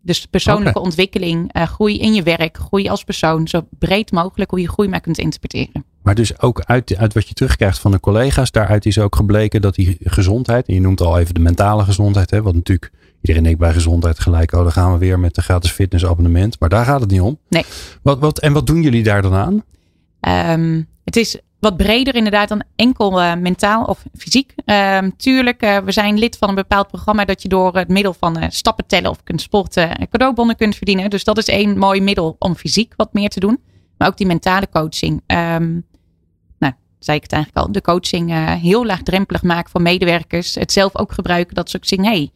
[0.03, 4.61] Dus persoonlijke ontwikkeling, uh, groei in je werk, groei als persoon, zo breed mogelijk hoe
[4.61, 5.85] je groei maar kunt interpreteren.
[6.03, 9.61] Maar dus ook uit, uit wat je terugkrijgt van de collega's, daaruit is ook gebleken
[9.61, 13.43] dat die gezondheid, en je noemt al even de mentale gezondheid, hè, wat natuurlijk iedereen
[13.43, 16.85] denkt bij gezondheid gelijk, oh dan gaan we weer met de gratis fitnessabonnement, maar daar
[16.85, 17.39] gaat het niet om.
[17.49, 17.65] Nee.
[18.03, 19.63] Wat, wat, en wat doen jullie daar dan aan?
[20.61, 24.55] Um, het is wat breder inderdaad dan enkel uh, mentaal of fysiek.
[24.67, 28.15] Uh, tuurlijk, uh, we zijn lid van een bepaald programma dat je door het middel
[28.15, 31.11] van uh, stappen tellen of kunt sporten cadeaubonnen kunt verdienen.
[31.11, 33.61] Dus dat is één mooi middel om fysiek wat meer te doen.
[33.97, 35.23] Maar ook die mentale coaching.
[35.27, 35.87] Um,
[36.59, 40.55] nou, zei ik het eigenlijk al, de coaching heel laagdrempelig maken voor medewerkers.
[40.55, 42.31] Het zelf ook gebruiken dat ze ook zien, hey,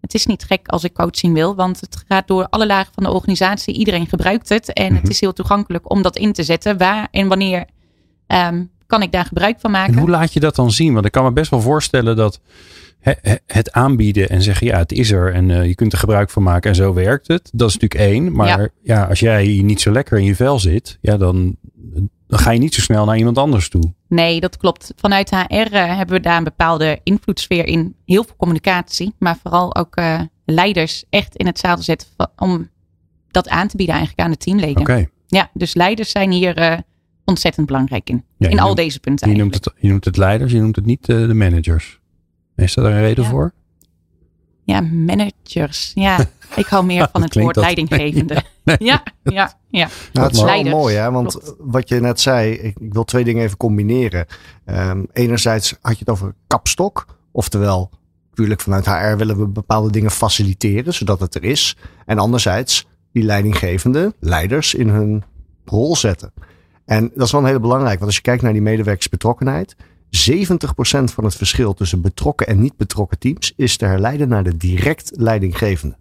[0.00, 3.02] het is niet gek als ik coaching wil, want het gaat door alle lagen van
[3.02, 3.74] de organisatie.
[3.74, 5.10] Iedereen gebruikt het en het mhm.
[5.10, 6.78] is heel toegankelijk om dat in te zetten.
[6.78, 7.64] Waar en wanneer
[8.32, 9.94] um, kan ik daar gebruik van maken?
[9.94, 10.92] En hoe laat je dat dan zien?
[10.94, 12.40] Want ik kan me best wel voorstellen dat
[13.46, 16.42] het aanbieden en zeggen ja, het is er en uh, je kunt er gebruik van
[16.42, 17.50] maken en zo werkt het.
[17.52, 18.32] Dat is natuurlijk één.
[18.32, 19.04] Maar ja.
[19.04, 21.56] als jij niet zo lekker in je vel zit, ja, dan,
[22.26, 23.92] dan ga je niet zo snel naar iemand anders toe.
[24.08, 24.92] Nee, dat klopt.
[24.96, 27.94] Vanuit HR uh, hebben we daar een bepaalde invloedssfeer in.
[28.06, 32.68] Heel veel communicatie, maar vooral ook uh, leiders echt in het zadel zetten om
[33.30, 34.80] dat aan te bieden eigenlijk aan de teamleden.
[34.80, 35.08] Oké.
[35.26, 36.84] Ja, dus leiders zijn hier
[37.30, 38.24] ontzettend belangrijk in.
[38.38, 39.30] in al deze punten.
[39.30, 42.00] Je noemt, het, je noemt het leiders, je noemt het niet de managers.
[42.56, 43.52] Is daar een reden voor?
[44.64, 45.92] Ja, managers.
[45.94, 48.42] Ja, ik hou meer van het woord leidinggevende.
[48.78, 49.88] Ja, ja, ja.
[50.12, 51.10] Nou, het is wel mooi, hè?
[51.10, 54.26] Want wat je net zei, ik, ik, wil twee dingen even combineren.
[54.66, 57.06] Um, enerzijds had je het over kapstok.
[57.32, 57.90] Oftewel,
[58.28, 61.76] natuurlijk vanuit HR willen we bepaalde dingen faciliteren, zodat het er is.
[62.06, 65.22] En anderzijds, die leidinggevende, leiders in hun
[65.64, 66.32] rol zetten.
[66.90, 69.78] En dat is wel een hele belangrijk, want als je kijkt naar die medewerkersbetrokkenheid, 70%
[71.04, 75.10] van het verschil tussen betrokken en niet betrokken teams is te herleiden naar de direct
[75.14, 75.96] leidinggevende.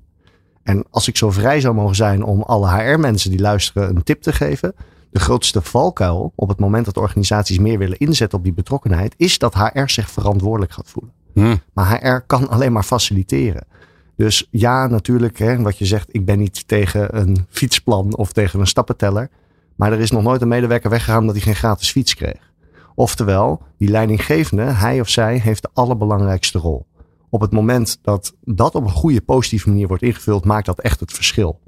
[0.64, 4.22] En als ik zo vrij zou mogen zijn om alle HR-mensen die luisteren een tip
[4.22, 4.76] te geven.
[5.12, 9.38] De grootste valkuil op het moment dat organisaties meer willen inzetten op die betrokkenheid, is
[9.38, 11.14] dat HR zich verantwoordelijk gaat voelen.
[11.34, 11.62] Hmm.
[11.74, 13.68] Maar HR kan alleen maar faciliteren.
[14.16, 18.60] Dus ja, natuurlijk, hè, wat je zegt, ik ben niet tegen een fietsplan of tegen
[18.60, 19.30] een stappenteller.
[19.80, 22.52] Maar er is nog nooit een medewerker weggegaan dat hij geen gratis fiets kreeg.
[22.96, 26.86] Oftewel, die leidinggevende, hij of zij, heeft de allerbelangrijkste rol.
[27.30, 31.00] Op het moment dat dat op een goede, positieve manier wordt ingevuld, maakt dat echt
[31.00, 31.60] het verschil.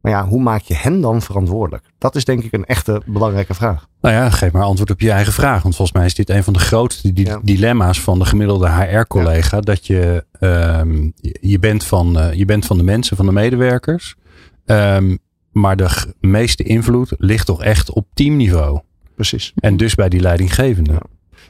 [0.00, 1.84] Maar ja, hoe maak je hen dan verantwoordelijk?
[1.98, 3.88] Dat is denk ik een echte belangrijke vraag.
[4.00, 5.62] Nou ja, geef maar antwoord op je eigen vraag.
[5.62, 9.60] Want volgens mij is dit een van de grootste dilemma's van de gemiddelde HR-collega.
[9.60, 14.16] Dat je, um, je, bent van, uh, je bent van de mensen, van de medewerkers.
[14.64, 15.18] Um,
[15.56, 18.80] maar de meeste invloed ligt toch echt op teamniveau.
[19.14, 19.52] Precies.
[19.54, 20.90] En dus bij die leidinggevende.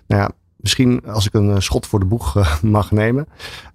[0.07, 3.27] Nou ja, misschien als ik een eh, schot voor de boeg eh, mag nemen.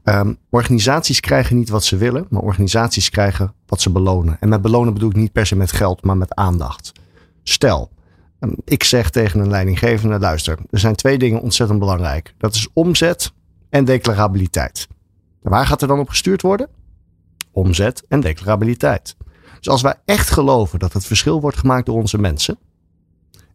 [0.03, 4.37] Um, organisaties krijgen niet wat ze willen, maar organisaties krijgen wat ze belonen.
[4.39, 6.91] En met belonen bedoel ik niet per se met geld, maar met aandacht.
[7.43, 7.91] Stel,
[8.39, 12.33] um, ik zeg tegen een leidinggevende, luister, er zijn twee dingen ontzettend belangrijk.
[12.37, 13.31] Dat is omzet
[13.69, 14.87] en declarabiliteit.
[15.41, 16.67] waar gaat er dan op gestuurd worden?
[17.51, 19.15] Omzet en declarabiliteit.
[19.61, 22.57] Dus als wij echt geloven dat het verschil wordt gemaakt door onze mensen,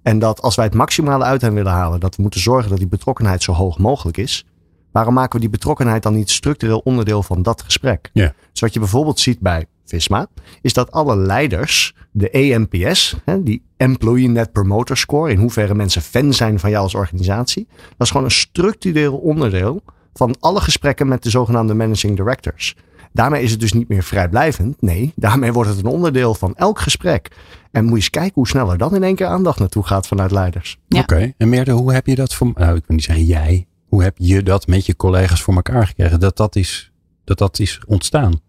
[0.02, 2.78] en dat als wij het maximale uit hen willen halen, dat we moeten zorgen dat
[2.78, 4.46] die betrokkenheid zo hoog mogelijk is.
[4.92, 8.10] Waarom maken we die betrokkenheid dan niet structureel onderdeel van dat gesprek?
[8.12, 8.34] Ja.
[8.50, 10.26] Dus wat je bijvoorbeeld ziet bij Visma,
[10.60, 16.32] is dat alle leiders de EMPS, die Employee Net Promoter Score, in hoeverre mensen fan
[16.32, 19.82] zijn van jou als organisatie, dat is gewoon een structureel onderdeel
[20.14, 22.76] van alle gesprekken met de zogenaamde managing directors.
[23.16, 24.82] Daarmee is het dus niet meer vrijblijvend.
[24.82, 27.30] Nee, daarmee wordt het een onderdeel van elk gesprek.
[27.70, 30.30] En moet je eens kijken hoe sneller dan in één keer aandacht naartoe gaat vanuit
[30.30, 30.78] leiders.
[30.88, 34.02] Oké, en Meerte, hoe heb je dat voor, nou ik wil niet zeggen jij, hoe
[34.02, 36.20] heb je dat met je collega's voor elkaar gekregen?
[36.20, 36.92] Dat dat is,
[37.24, 38.40] dat dat is ontstaan?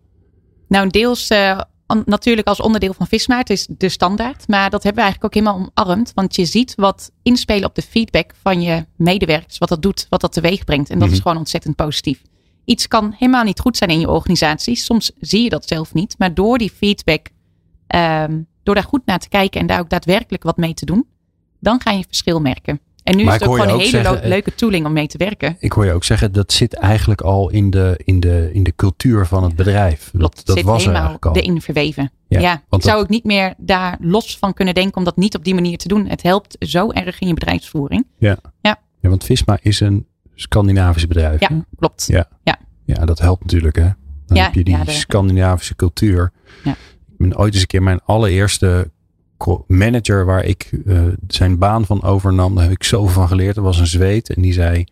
[0.68, 1.60] Nou, deels uh,
[2.06, 3.38] natuurlijk als onderdeel van Visma.
[3.38, 4.48] Het is de standaard.
[4.48, 6.12] Maar dat hebben we eigenlijk ook helemaal omarmd.
[6.16, 9.58] Want je ziet wat inspelen op de feedback van je medewerkers.
[9.58, 10.90] Wat dat doet, wat dat teweeg brengt.
[10.90, 11.22] En dat is mhm.
[11.22, 12.22] gewoon ontzettend positief.
[12.68, 14.76] Iets kan helemaal niet goed zijn in je organisatie.
[14.76, 16.16] Soms zie je dat zelf niet.
[16.18, 17.28] Maar door die feedback
[17.96, 21.06] um, door daar goed naar te kijken en daar ook daadwerkelijk wat mee te doen,
[21.60, 22.80] dan ga je verschil merken.
[23.04, 25.56] En nu is het ook gewoon een hele leuke tooling om mee te werken.
[25.60, 28.76] Ik hoor je ook zeggen, dat zit eigenlijk al in de, in de, in de
[28.76, 30.10] cultuur van het bedrijf.
[30.18, 31.36] Klopt, dat, dat zit was helemaal al.
[31.36, 32.12] erin verweven.
[32.28, 35.36] Ja, ja ik zou ook niet meer daar los van kunnen denken om dat niet
[35.36, 36.08] op die manier te doen.
[36.08, 38.06] Het helpt zo erg in je bedrijfsvoering.
[38.18, 38.80] Ja, ja.
[39.00, 40.06] ja want Visma is een
[40.40, 41.40] Scandinavisch bedrijf.
[41.40, 42.06] Ja, klopt.
[42.08, 42.28] Ja.
[42.44, 42.60] Ja.
[42.86, 43.90] ja, dat helpt natuurlijk hè.
[44.26, 46.32] Dan heb je die Scandinavische cultuur.
[46.64, 46.76] Ja
[47.18, 48.92] ben ooit eens een keer mijn allereerste
[49.68, 52.56] manager waar ik uh, zijn baan van overnam.
[52.56, 53.56] Daar heb ik zoveel van geleerd.
[53.56, 54.30] Dat was een zweet.
[54.30, 54.86] En die zei,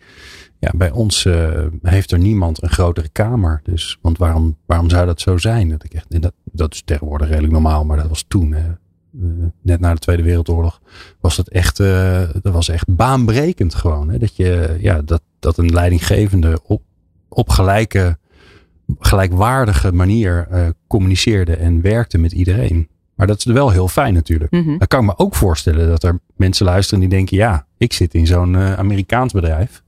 [0.59, 3.59] ja, bij ons uh, heeft er niemand een grotere kamer.
[3.63, 5.69] Dus, want waarom, waarom zou dat zo zijn?
[5.69, 8.51] Dat, ik echt, dat, dat is tegenwoordig redelijk normaal, maar dat was toen.
[8.51, 8.59] Uh,
[9.61, 10.81] net na de Tweede Wereldoorlog
[11.19, 14.09] was dat echt, dat was echt baanbrekend gewoon.
[14.09, 14.17] Hè?
[14.17, 16.81] Dat, je, ja, dat, dat een leidinggevende op,
[17.29, 18.17] op gelijke
[18.99, 22.89] gelijkwaardige manier uh, communiceerde en werkte met iedereen.
[23.15, 24.51] Maar dat is wel heel fijn natuurlijk.
[24.51, 27.93] Mm Dan kan ik me ook voorstellen dat er mensen luisteren die denken: ja, ik
[27.93, 29.83] zit in zo'n uh, Amerikaans bedrijf.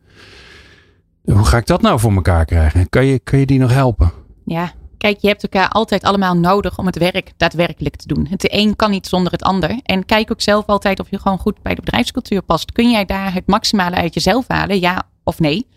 [1.23, 2.89] Hoe ga ik dat nou voor elkaar krijgen?
[2.89, 4.11] Kan je, kan je die nog helpen?
[4.45, 8.27] Ja, kijk, je hebt elkaar altijd allemaal nodig om het werk daadwerkelijk te doen.
[8.29, 9.79] Het een kan niet zonder het ander.
[9.83, 12.71] En kijk ook zelf altijd of je gewoon goed bij de bedrijfscultuur past.
[12.71, 15.67] Kun jij daar het maximale uit jezelf halen, ja of nee?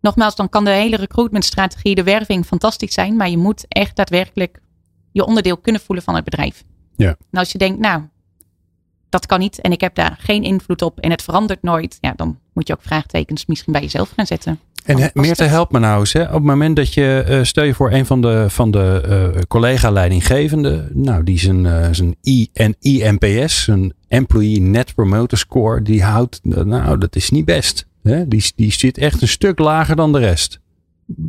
[0.00, 3.16] Nogmaals, dan kan de hele recruitmentstrategie, de werving fantastisch zijn.
[3.16, 4.60] Maar je moet echt daadwerkelijk
[5.12, 6.64] je onderdeel kunnen voelen van het bedrijf.
[6.96, 7.16] Ja.
[7.30, 8.02] En als je denkt, nou,
[9.08, 11.98] dat kan niet en ik heb daar geen invloed op en het verandert nooit.
[12.00, 14.60] Ja, dan moet je ook vraagtekens misschien bij jezelf gaan zetten.
[14.84, 16.12] En meer te helpen me nou eens.
[16.12, 16.22] Hè?
[16.22, 19.02] Op het moment dat je, uh, stel je voor een van de, van de
[19.36, 20.90] uh, collega-leidinggevenden.
[20.92, 26.40] Nou, die zijn, uh, zijn I en INPS, een Employee Net Promoter Score, die houdt,
[26.42, 27.86] nou, dat is niet best.
[28.02, 28.28] Hè?
[28.28, 30.60] Die, die zit echt een stuk lager dan de rest.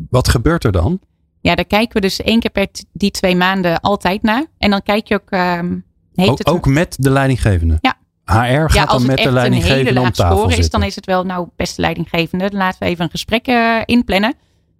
[0.09, 0.99] Wat gebeurt er dan?
[1.41, 4.45] Ja, daar kijken we dus één keer per die twee maanden altijd naar.
[4.57, 5.31] En dan kijk je ook.
[5.31, 6.47] Um, ook, het...
[6.47, 7.77] ook met de leidinggevende?
[7.81, 7.99] Ja.
[8.25, 11.23] HR gaat ja, dan met de leidinggevende om tafel score is, dan is het wel,
[11.23, 14.33] nou, beste leidinggevende, laten we even een gesprek uh, inplannen.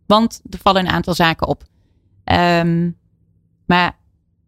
[0.06, 1.64] Want er vallen een aantal zaken op.
[2.26, 2.98] Um,
[3.66, 3.98] maar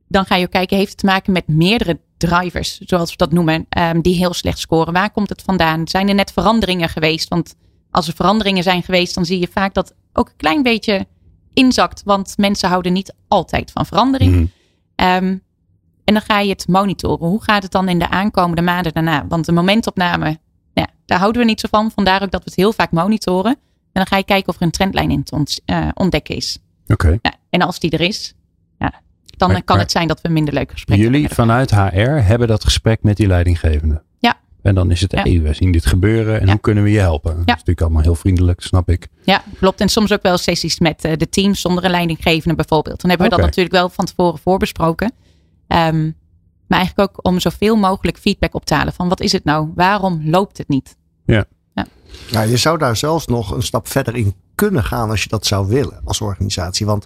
[0.08, 3.32] dan ga je ook kijken, heeft het te maken met meerdere drivers, zoals we dat
[3.32, 4.94] noemen, um, die heel slecht scoren.
[4.94, 5.88] Waar komt het vandaan?
[5.88, 7.30] Zijn er net veranderingen geweest?
[7.30, 7.56] Want
[7.92, 11.08] als er veranderingen zijn geweest, dan zie je vaak dat ook een klein beetje
[11.54, 12.02] inzakt.
[12.06, 14.36] Want mensen houden niet altijd van verandering.
[14.36, 14.52] Mm.
[14.96, 15.42] Um,
[16.04, 17.28] en dan ga je het monitoren.
[17.28, 19.28] Hoe gaat het dan in de aankomende maanden daarna?
[19.28, 20.40] Want de momentopname,
[20.74, 21.92] ja, daar houden we niet zo van.
[21.92, 23.52] Vandaar ook dat we het heel vaak monitoren.
[23.52, 26.58] En dan ga je kijken of er een trendlijn in te uh, ontdekken is.
[26.88, 27.20] Oké.
[27.22, 28.34] Ja, en als die er is,
[29.48, 32.64] ja, dan kan het zijn dat we minder leuke gesprekken Jullie vanuit HR hebben dat
[32.64, 34.02] gesprek met die leidinggevende.
[34.20, 34.40] Ja.
[34.62, 35.24] En dan is het, ja.
[35.24, 37.32] we zien dit gebeuren en hoe kunnen we je helpen?
[37.32, 39.08] Dat is natuurlijk allemaal heel vriendelijk, snap ik.
[39.24, 39.82] Ja, klopt.
[39.82, 43.02] En soms ook wel sessies met uh, de teams zonder een leidinggevende bijvoorbeeld.
[43.02, 45.12] Dan hebben we dat natuurlijk wel van tevoren voorbesproken.
[45.68, 46.16] Um,
[46.68, 48.94] maar eigenlijk ook om zoveel mogelijk feedback op te halen.
[48.94, 49.72] Van wat is het nou?
[49.76, 50.98] Waarom loopt het niet?
[51.26, 51.46] Ja.
[51.74, 51.86] ja.
[52.30, 55.46] Ja, je zou daar zelfs nog een stap verder in kunnen gaan als je dat
[55.46, 56.86] zou willen als organisatie.
[56.86, 57.06] Want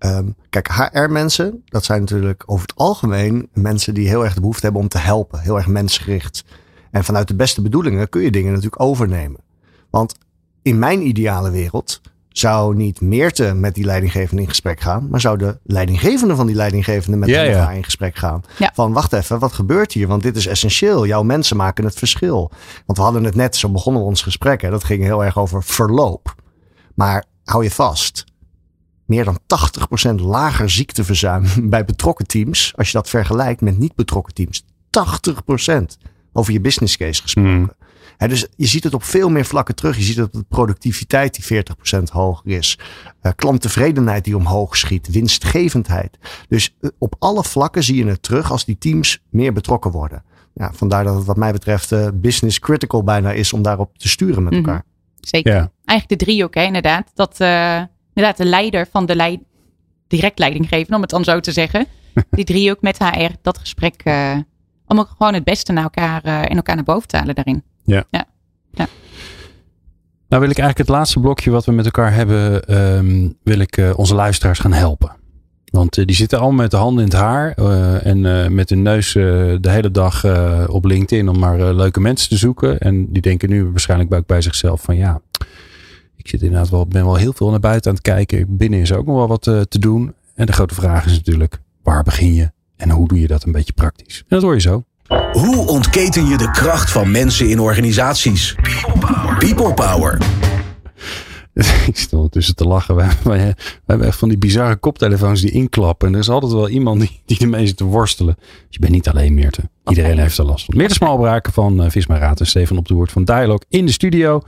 [0.00, 4.64] um, kijk, HR-mensen, dat zijn natuurlijk over het algemeen mensen die heel erg de behoefte
[4.64, 5.40] hebben om te helpen.
[5.40, 6.44] Heel erg mensgericht.
[6.90, 9.40] En vanuit de beste bedoelingen kun je dingen natuurlijk overnemen.
[9.90, 10.14] Want
[10.62, 15.38] in mijn ideale wereld zou niet Meerte met die leidinggevende in gesprek gaan, maar zou
[15.38, 17.70] de leidinggevende van die leidinggevende met ja, ja.
[17.70, 18.42] in gesprek gaan.
[18.74, 20.08] Van wacht even, wat gebeurt hier?
[20.08, 21.06] Want dit is essentieel.
[21.06, 22.50] Jouw mensen maken het verschil.
[22.86, 24.60] Want we hadden het net, zo begonnen we ons gesprek.
[24.60, 26.34] Hè, dat ging heel erg over verloop.
[26.94, 28.24] Maar hou je vast.
[29.10, 29.38] Meer dan
[30.10, 32.72] 80% lager ziekteverzuim bij betrokken teams.
[32.76, 34.64] Als je dat vergelijkt met niet betrokken teams.
[34.64, 35.82] 80%
[36.32, 37.52] over je business case gesproken.
[37.52, 37.70] Hmm
[38.28, 39.96] dus je ziet het op veel meer vlakken terug.
[39.96, 41.64] Je ziet dat de productiviteit die
[41.98, 42.78] 40% hoger is.
[43.22, 45.08] Uh, klanttevredenheid die omhoog schiet.
[45.08, 46.18] Winstgevendheid.
[46.48, 50.22] Dus uh, op alle vlakken zie je het terug als die teams meer betrokken worden.
[50.54, 54.08] Ja, vandaar dat het wat mij betreft uh, business critical bijna is om daarop te
[54.08, 54.64] sturen met mhm.
[54.64, 54.84] elkaar.
[55.20, 55.52] Zeker.
[55.54, 55.70] Ja.
[55.84, 57.10] Eigenlijk de driehoek, hè, inderdaad.
[57.14, 57.36] Dat
[58.20, 59.40] inderdaad de leider van de leid,
[60.06, 61.86] direct leiding geven, om het dan zo te zeggen.
[62.30, 64.02] die driehoek met HR, dat gesprek
[64.86, 67.62] om ook gewoon het beste naar elkaar, in elkaar naar boven te halen daarin.
[67.84, 68.04] Ja.
[68.10, 68.24] ja.
[68.70, 68.88] ja.
[70.30, 73.76] Nou wil ik eigenlijk het laatste blokje wat we met elkaar hebben, ehm, wil ik
[73.76, 75.16] uh, onze luisteraars gaan helpen.
[75.64, 78.82] Want uh, die zitten allemaal met de handen in het haar uh, en met hun
[78.82, 80.24] neus de hele dag
[80.68, 82.78] op LinkedIn om maar leuke mensen te zoeken.
[82.78, 85.20] En die denken nu waarschijnlijk ook bij zichzelf van ja,
[86.20, 88.56] ik zit inderdaad wel, ben wel heel veel naar buiten aan het kijken.
[88.56, 90.14] Binnen is ook nog wel wat te doen.
[90.34, 93.52] En de grote vraag is natuurlijk, waar begin je en hoe doe je dat een
[93.52, 94.18] beetje praktisch?
[94.18, 94.84] En dat hoor je zo.
[95.32, 98.54] Hoe ontketen je de kracht van mensen in organisaties?
[99.38, 100.18] People power.
[101.86, 102.96] Ik stel ondertussen te lachen.
[102.96, 103.54] We, we,
[103.86, 106.08] hebben echt van die bizarre koptelefoons die inklappen.
[106.08, 108.34] En er is altijd wel iemand die, die ermee zit te worstelen.
[108.38, 109.62] Dus je bent niet alleen Meerte.
[109.88, 110.76] Iedereen heeft er last van.
[110.76, 113.92] Meerte Smalbraken van uh, Visma Raad en Stefan op de woord van Dialog in de
[113.92, 114.42] studio.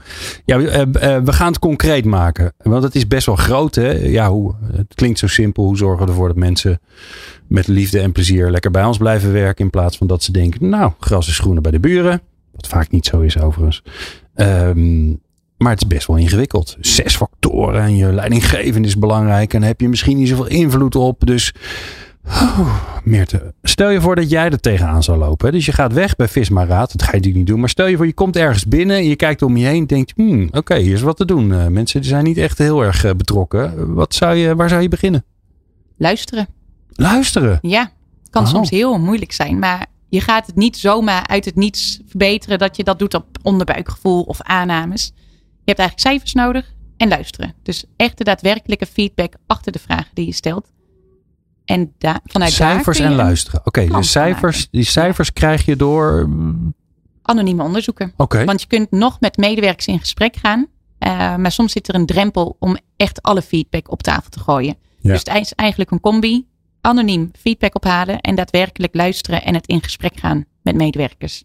[0.45, 0.85] Ja, uh, uh,
[1.23, 2.53] we gaan het concreet maken.
[2.57, 3.75] Want het is best wel groot.
[3.75, 3.91] Hè?
[3.91, 5.63] Ja, hoe, het klinkt zo simpel.
[5.63, 6.79] Hoe zorgen we ervoor dat mensen
[7.47, 9.65] met liefde en plezier lekker bij ons blijven werken.
[9.65, 12.21] In plaats van dat ze denken, nou, gras is groener bij de buren.
[12.51, 13.83] Wat vaak niet zo is overigens.
[14.35, 15.21] Um,
[15.63, 16.77] maar het is best wel ingewikkeld.
[16.79, 19.53] Zes factoren en je leidinggevend is belangrijk.
[19.53, 21.25] En daar heb je misschien niet zoveel invloed op.
[21.25, 21.53] Dus
[22.25, 25.51] oh, Meerte, stel je voor dat jij er tegenaan zou lopen.
[25.51, 26.91] Dus je gaat weg bij Visma Raad.
[26.91, 27.59] Dat ga je natuurlijk niet doen.
[27.59, 28.95] Maar stel je voor, je komt ergens binnen.
[28.95, 29.81] En je kijkt om je heen.
[29.81, 31.49] En denkt, hmm, oké, hier is wat te doen.
[31.49, 33.93] Uh, mensen zijn niet echt heel erg uh, betrokken.
[33.93, 35.25] Wat zou je, waar zou je beginnen?
[35.97, 36.47] Luisteren.
[36.89, 37.59] Luisteren?
[37.61, 37.91] Ja,
[38.29, 38.49] kan oh.
[38.49, 39.59] soms heel moeilijk zijn.
[39.59, 42.59] Maar je gaat het niet zomaar uit het niets verbeteren.
[42.59, 45.13] Dat je dat doet op onderbuikgevoel of aannames.
[45.65, 47.53] Je hebt eigenlijk cijfers nodig en luisteren.
[47.63, 50.71] Dus echt de daadwerkelijke feedback achter de vragen die je stelt.
[51.65, 53.59] En da vanuit cijfers en luisteren.
[53.65, 56.29] Oké, okay, cijfers, die cijfers krijg je door.
[57.21, 58.13] Anonieme onderzoeken.
[58.17, 58.45] Oké.
[58.45, 60.67] Want je kunt nog met medewerkers in gesprek gaan.
[60.99, 64.75] Uh, maar soms zit er een drempel om echt alle feedback op tafel te gooien.
[65.01, 66.47] Dus het is eigenlijk een combi.
[66.81, 71.43] Anoniem feedback ophalen en daadwerkelijk luisteren en het in gesprek gaan met medewerkers.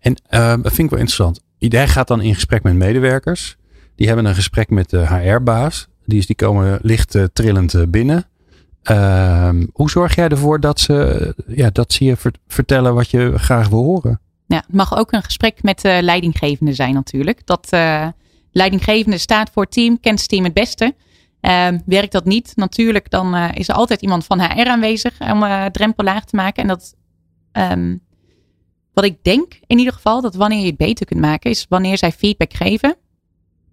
[0.00, 1.40] En uh, dat vind ik wel interessant.
[1.72, 3.56] Jij gaat dan in gesprek met medewerkers.
[3.96, 5.88] Die hebben een gesprek met de HR-baas.
[6.06, 8.24] Die, is, die komen licht uh, trillend uh, binnen.
[8.82, 13.68] Ehm, hoe zorg jij ervoor dat ze, ja, dat ze je vertellen wat je graag
[13.68, 14.20] wil horen?
[14.46, 17.46] Ja, het mag ook een gesprek met de leidinggevende zijn natuurlijk.
[17.46, 17.68] Dat
[18.50, 20.94] leidinggevende staat voor team, kent het team het beste.
[21.40, 26.04] Uh, werkt dat niet, natuurlijk, dan is er altijd iemand van HR aanwezig om drempel
[26.04, 26.62] laag te maken.
[26.62, 26.94] En dat,
[27.52, 28.00] um,
[28.94, 31.98] wat ik denk in ieder geval, dat wanneer je het beter kunt maken, is wanneer
[31.98, 32.96] zij feedback geven,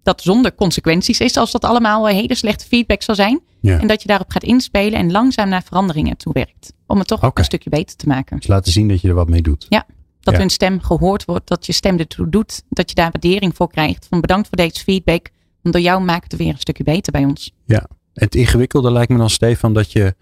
[0.02, 3.40] dat zonder consequenties is, als dat allemaal hele slechte feedback zal zijn.
[3.60, 3.80] Ja.
[3.80, 6.72] En dat je daarop gaat inspelen en langzaam naar veranderingen toe werkt.
[6.86, 7.30] Om het toch okay.
[7.34, 8.36] een stukje beter te maken.
[8.36, 9.66] Dus laten zien dat je er wat mee doet.
[9.68, 9.86] Ja,
[10.20, 10.40] dat ja.
[10.40, 14.06] hun stem gehoord wordt, dat je stem ertoe doet, dat je daar waardering voor krijgt.
[14.10, 15.28] Van bedankt voor deze feedback,
[15.62, 17.52] want door jou maakt het weer een stukje beter bij ons.
[17.64, 20.14] Ja, het ingewikkelde lijkt me dan, Stefan, dat je,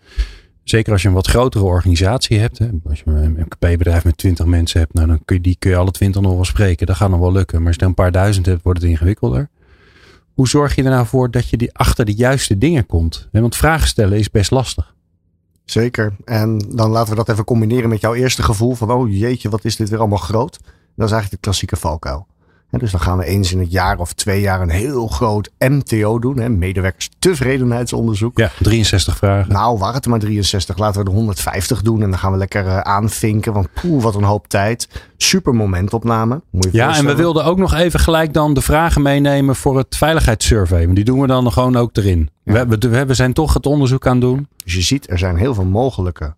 [0.70, 4.46] zeker als je een wat grotere organisatie hebt, hè, als je een MKB-bedrijf met 20
[4.46, 6.86] mensen hebt, nou, dan kun je, die kun je alle 20 nog wel spreken.
[6.86, 7.58] Dat gaat nog wel lukken.
[7.58, 9.48] Maar als je een paar duizend hebt, wordt het ingewikkelder.
[10.34, 13.28] Hoe zorg je er nou voor dat je die achter de juiste dingen komt?
[13.32, 14.94] Want vragen stellen is best lastig.
[15.64, 16.16] Zeker.
[16.24, 19.64] En dan laten we dat even combineren met jouw eerste gevoel van, oh jeetje, wat
[19.64, 20.58] is dit weer allemaal groot.
[20.96, 22.26] Dat is eigenlijk de klassieke valkuil
[22.78, 26.18] dus dan gaan we eens in het jaar of twee jaar een heel groot MTO
[26.18, 26.38] doen.
[26.38, 28.38] Hè, medewerkerstevredenheidsonderzoek.
[28.38, 29.52] Ja, 63 vragen.
[29.52, 30.78] Nou, waren het er maar 63.
[30.78, 32.02] Laten we er 150 doen.
[32.02, 33.52] En dan gaan we lekker uh, aanvinken.
[33.52, 34.88] Want poeh, wat een hoop tijd.
[35.16, 36.42] Super momentopname.
[36.70, 40.84] ja, en we wilden ook nog even gelijk dan de vragen meenemen voor het veiligheidssurvey.
[40.84, 42.30] Want die doen we dan gewoon ook erin.
[42.42, 44.48] We, we, we zijn toch het onderzoek aan het doen.
[44.64, 46.34] Dus je ziet, er zijn heel veel mogelijke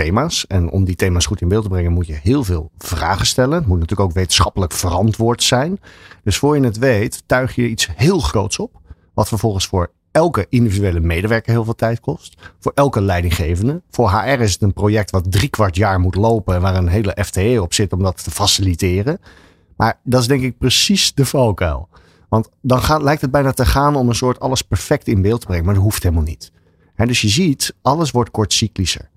[0.00, 0.46] thema's.
[0.46, 3.58] En om die thema's goed in beeld te brengen moet je heel veel vragen stellen.
[3.58, 5.80] Het moet natuurlijk ook wetenschappelijk verantwoord zijn.
[6.24, 8.80] Dus voor je het weet, tuig je iets heel groots op.
[9.14, 12.36] Wat vervolgens voor elke individuele medewerker heel veel tijd kost.
[12.58, 13.82] Voor elke leidinggevende.
[13.90, 16.54] Voor HR is het een project wat drie kwart jaar moet lopen.
[16.54, 19.18] En waar een hele FTE op zit om dat te faciliteren.
[19.76, 21.88] Maar dat is denk ik precies de valkuil.
[22.28, 25.40] Want dan gaat, lijkt het bijna te gaan om een soort alles perfect in beeld
[25.40, 25.64] te brengen.
[25.64, 26.52] Maar dat hoeft helemaal niet.
[26.96, 29.10] dus je ziet, alles wordt kortcyclischer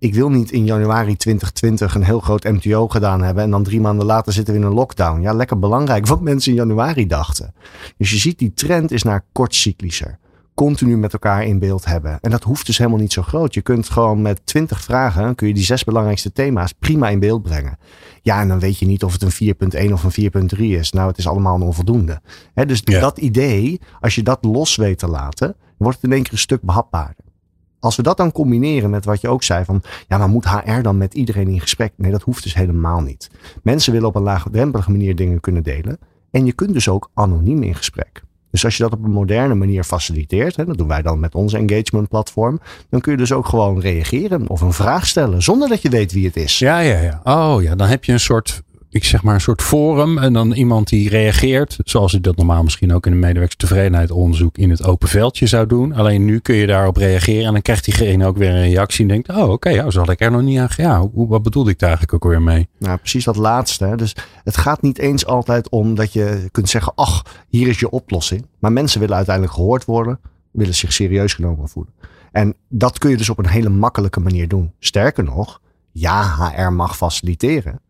[0.00, 3.44] ik wil niet in januari 2020 een heel groot MTO gedaan hebben.
[3.44, 5.20] En dan drie maanden later zitten we in een lockdown.
[5.20, 7.54] Ja, lekker belangrijk wat mensen in januari dachten.
[7.96, 10.18] Dus je ziet die trend is naar kortcyclischer.
[10.54, 12.18] Continu met elkaar in beeld hebben.
[12.20, 13.54] En dat hoeft dus helemaal niet zo groot.
[13.54, 17.42] Je kunt gewoon met 20 vragen, kun je die zes belangrijkste thema's prima in beeld
[17.42, 17.78] brengen.
[18.22, 19.54] Ja, en dan weet je niet of het een
[19.88, 20.92] 4.1 of een 4.3 is.
[20.92, 22.20] Nou, het is allemaal een onvoldoende.
[22.54, 26.32] dus dat idee, als je dat los weet te laten, wordt het in één keer
[26.32, 27.24] een stuk behapbaarder.
[27.80, 30.80] Als we dat dan combineren met wat je ook zei van, ja, maar moet HR
[30.80, 31.92] dan met iedereen in gesprek?
[31.96, 33.30] Nee, dat hoeft dus helemaal niet.
[33.62, 35.98] Mensen willen op een laagdrempelige manier dingen kunnen delen.
[36.30, 38.22] En je kunt dus ook anoniem in gesprek.
[38.50, 41.34] Dus als je dat op een moderne manier faciliteert, hè, dat doen wij dan met
[41.34, 45.68] onze engagement platform, dan kun je dus ook gewoon reageren of een vraag stellen zonder
[45.68, 46.58] dat je weet wie het is.
[46.58, 47.20] Ja, ja, ja.
[47.24, 50.52] Oh ja, dan heb je een soort ik zeg maar een soort forum en dan
[50.52, 54.84] iemand die reageert, zoals je dat normaal misschien ook in een medewerkerstevredenheid onderzoek in het
[54.84, 55.92] open veldje zou doen.
[55.92, 59.08] Alleen nu kun je daarop reageren en dan krijgt diegene ook weer een reactie en
[59.08, 61.42] denkt, oh oké, okay, oh, zo had ik er nog niet aan ja, hoe, wat
[61.42, 62.68] bedoelde ik daar eigenlijk ook weer mee?
[62.78, 63.84] Nou, precies dat laatste.
[63.84, 63.96] Hè?
[63.96, 67.90] Dus het gaat niet eens altijd om dat je kunt zeggen, ach, hier is je
[67.90, 68.46] oplossing.
[68.58, 71.92] Maar mensen willen uiteindelijk gehoord worden, willen zich serieus genomen voelen.
[72.32, 74.72] En dat kun je dus op een hele makkelijke manier doen.
[74.78, 75.60] Sterker nog,
[75.92, 77.80] ja, HR mag faciliteren.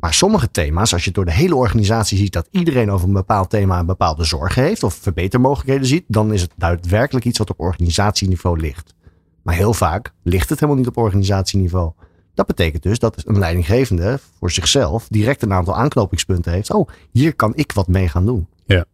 [0.00, 3.50] Maar sommige thema's, als je door de hele organisatie ziet dat iedereen over een bepaald
[3.50, 7.60] thema een bepaalde zorgen heeft of verbetermogelijkheden ziet, dan is het daadwerkelijk iets wat op
[7.60, 8.94] organisatieniveau ligt.
[9.42, 11.92] Maar heel vaak ligt het helemaal niet op organisatieniveau.
[12.34, 16.72] Dat betekent dus dat een leidinggevende voor zichzelf direct een aantal aanknopingspunten heeft.
[16.72, 18.46] Oh, hier kan ik wat mee gaan doen.
[18.64, 18.84] Ja.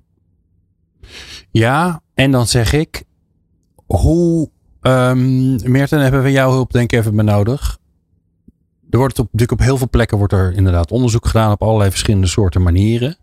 [1.50, 3.04] Ja, en dan zeg ik,
[3.86, 7.78] hoe, um, Meerten, hebben we jouw hulp denk ik even nodig
[8.90, 11.90] er wordt op, natuurlijk op heel veel plekken wordt er inderdaad onderzoek gedaan op allerlei
[11.90, 13.16] verschillende soorten manieren.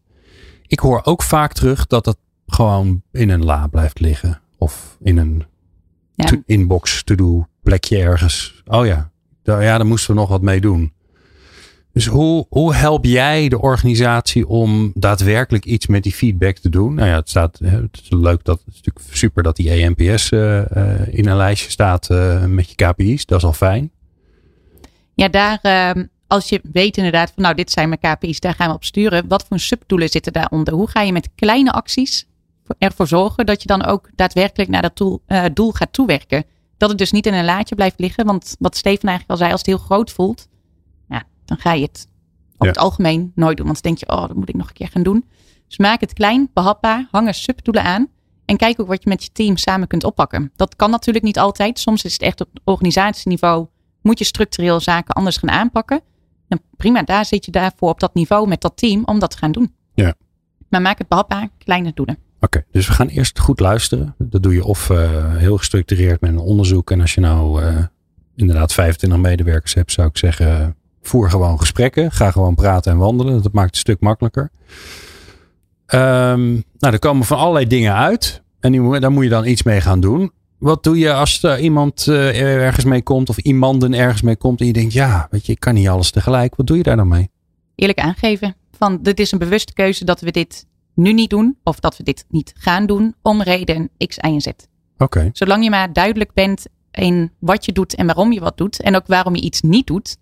[0.68, 4.42] Ik hoor ook vaak terug dat het gewoon in een la blijft liggen.
[4.58, 5.44] Of in een
[6.16, 6.32] ja.
[6.46, 8.64] inbox to-do plekje ergens.
[8.66, 9.12] Oh ja,
[9.44, 10.94] daar, ja, daar moesten we nog wat mee doen.
[11.94, 16.94] Dus hoe, hoe help jij de organisatie om daadwerkelijk iets met die feedback te doen?
[16.94, 20.32] Nou ja, het, staat, het is leuk dat het is natuurlijk super dat die EMPS
[20.32, 23.26] uh, uh, in een lijstje staat uh, met je KPI's.
[23.26, 23.92] Dat is al fijn.
[25.16, 25.60] Ja, daar,
[25.98, 28.84] uh, als je weet inderdaad van nou, dit zijn mijn KPI's, daar gaan we op
[28.84, 29.28] sturen.
[29.28, 30.74] Wat voor subdoelen zitten daaronder?
[30.74, 32.28] Hoe ga je met kleine acties
[32.78, 36.46] ervoor zorgen dat je dan ook daadwerkelijk naar dat doel, uh, doel gaat toewerken?
[36.78, 38.26] Dat het dus niet in een laadje blijft liggen.
[38.26, 40.48] Want wat Steven eigenlijk al zei, als het heel groot voelt,
[41.10, 42.08] ja, dan ga je het
[42.58, 43.66] op het algemeen nooit doen.
[43.66, 45.26] Want dan denk je, oh, dat moet ik nog een keer gaan doen.
[45.68, 48.08] Dus maak het klein, behapbaar, hang er subdoelen aan.
[48.46, 50.52] En kijk ook wat je met je team samen kunt oppakken.
[50.56, 51.80] Dat kan natuurlijk niet altijd.
[51.80, 53.68] Soms is het echt op organisatieniveau.
[54.04, 56.02] Moet je structureel zaken anders gaan aanpakken.
[56.48, 59.38] En prima, daar zit je daarvoor op dat niveau met dat team om dat te
[59.38, 59.74] gaan doen.
[59.94, 60.14] Ja.
[60.70, 62.18] Maar maak het behapbaar, kleine doelen.
[62.40, 64.16] Oké, dus we gaan eerst goed luisteren.
[64.18, 66.92] Dat doe je of uh, heel gestructureerd met een onderzoek.
[66.92, 67.78] En als je nou uh,
[68.36, 72.12] inderdaad 25 medewerkers hebt, zou ik zeggen, voer gewoon gesprekken.
[72.12, 73.42] Ga gewoon praten en wandelen.
[73.42, 74.52] Dat maakt het een stuk makkelijker.
[75.88, 78.42] Um, nou, er komen van allerlei dingen uit.
[78.60, 80.32] En die, daar moet je dan iets mee gaan doen.
[80.64, 84.60] Wat doe je als er iemand uh, ergens mee komt of iemanden ergens mee komt
[84.60, 86.56] en je denkt, ja, weet je, ik kan niet alles tegelijk.
[86.56, 87.30] Wat doe je daar dan mee?
[87.76, 88.56] Eerlijk aangeven.
[88.78, 92.04] Van, dit is een bewuste keuze dat we dit nu niet doen of dat we
[92.04, 94.48] dit niet gaan doen om reden X, Y en Z.
[94.98, 95.30] Oké.
[95.34, 98.96] Zolang je maar duidelijk bent in wat je doet en waarom je wat doet en
[98.96, 100.18] ook waarom je iets niet doet,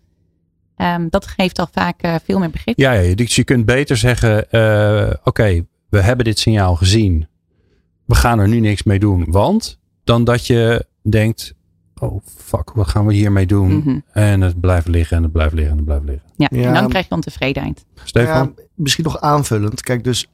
[0.77, 2.79] um, dat geeft al vaak uh, veel meer begrip.
[2.79, 7.27] Ja, ja, dus je kunt beter zeggen, uh, oké, we hebben dit signaal gezien.
[8.05, 11.53] We gaan er nu niks mee doen, want dan dat je denkt,
[11.99, 13.71] oh fuck, wat gaan we hiermee doen?
[13.71, 14.03] Mm -hmm.
[14.11, 16.29] En het blijft liggen en het blijft liggen en het blijft liggen.
[16.35, 16.67] Ja, ja.
[16.67, 17.85] en dan krijg je ontevredenheid.
[18.03, 18.53] Stefan?
[18.55, 19.81] Ja, misschien nog aanvullend.
[19.81, 20.29] Kijk, dus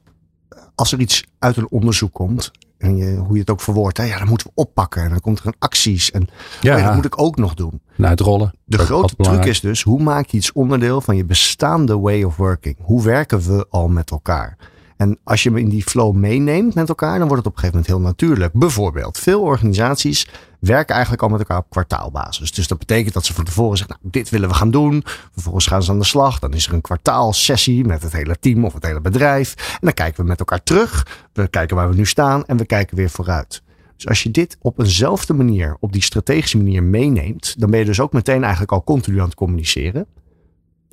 [0.74, 4.04] als er iets uit een onderzoek komt, en je, hoe je het ook verwoordt, hè,
[4.04, 5.02] ja, dan moeten we oppakken.
[5.02, 6.10] En dan komt er een acties.
[6.10, 6.28] En
[6.60, 6.74] ja.
[6.74, 7.80] Oh ja, dat moet ik ook nog doen.
[7.96, 8.54] Nou, het rollen.
[8.64, 12.36] De grote truc is dus, hoe maak je iets onderdeel van je bestaande way of
[12.36, 12.76] working?
[12.80, 14.56] Hoe werken we al met elkaar?
[14.98, 17.68] En als je me in die flow meeneemt met elkaar, dan wordt het op een
[17.68, 18.52] gegeven moment heel natuurlijk.
[18.52, 20.28] Bijvoorbeeld, veel organisaties
[20.60, 22.52] werken eigenlijk al met elkaar op kwartaalbasis.
[22.52, 25.02] Dus dat betekent dat ze van tevoren zeggen, nou, dit willen we gaan doen.
[25.32, 26.38] Vervolgens gaan ze aan de slag.
[26.38, 29.54] Dan is er een kwartaalsessie met het hele team of het hele bedrijf.
[29.72, 31.06] En dan kijken we met elkaar terug.
[31.32, 33.62] We kijken waar we nu staan en we kijken weer vooruit.
[33.96, 37.84] Dus als je dit op eenzelfde manier, op die strategische manier meeneemt, dan ben je
[37.84, 40.06] dus ook meteen eigenlijk al continu aan het communiceren.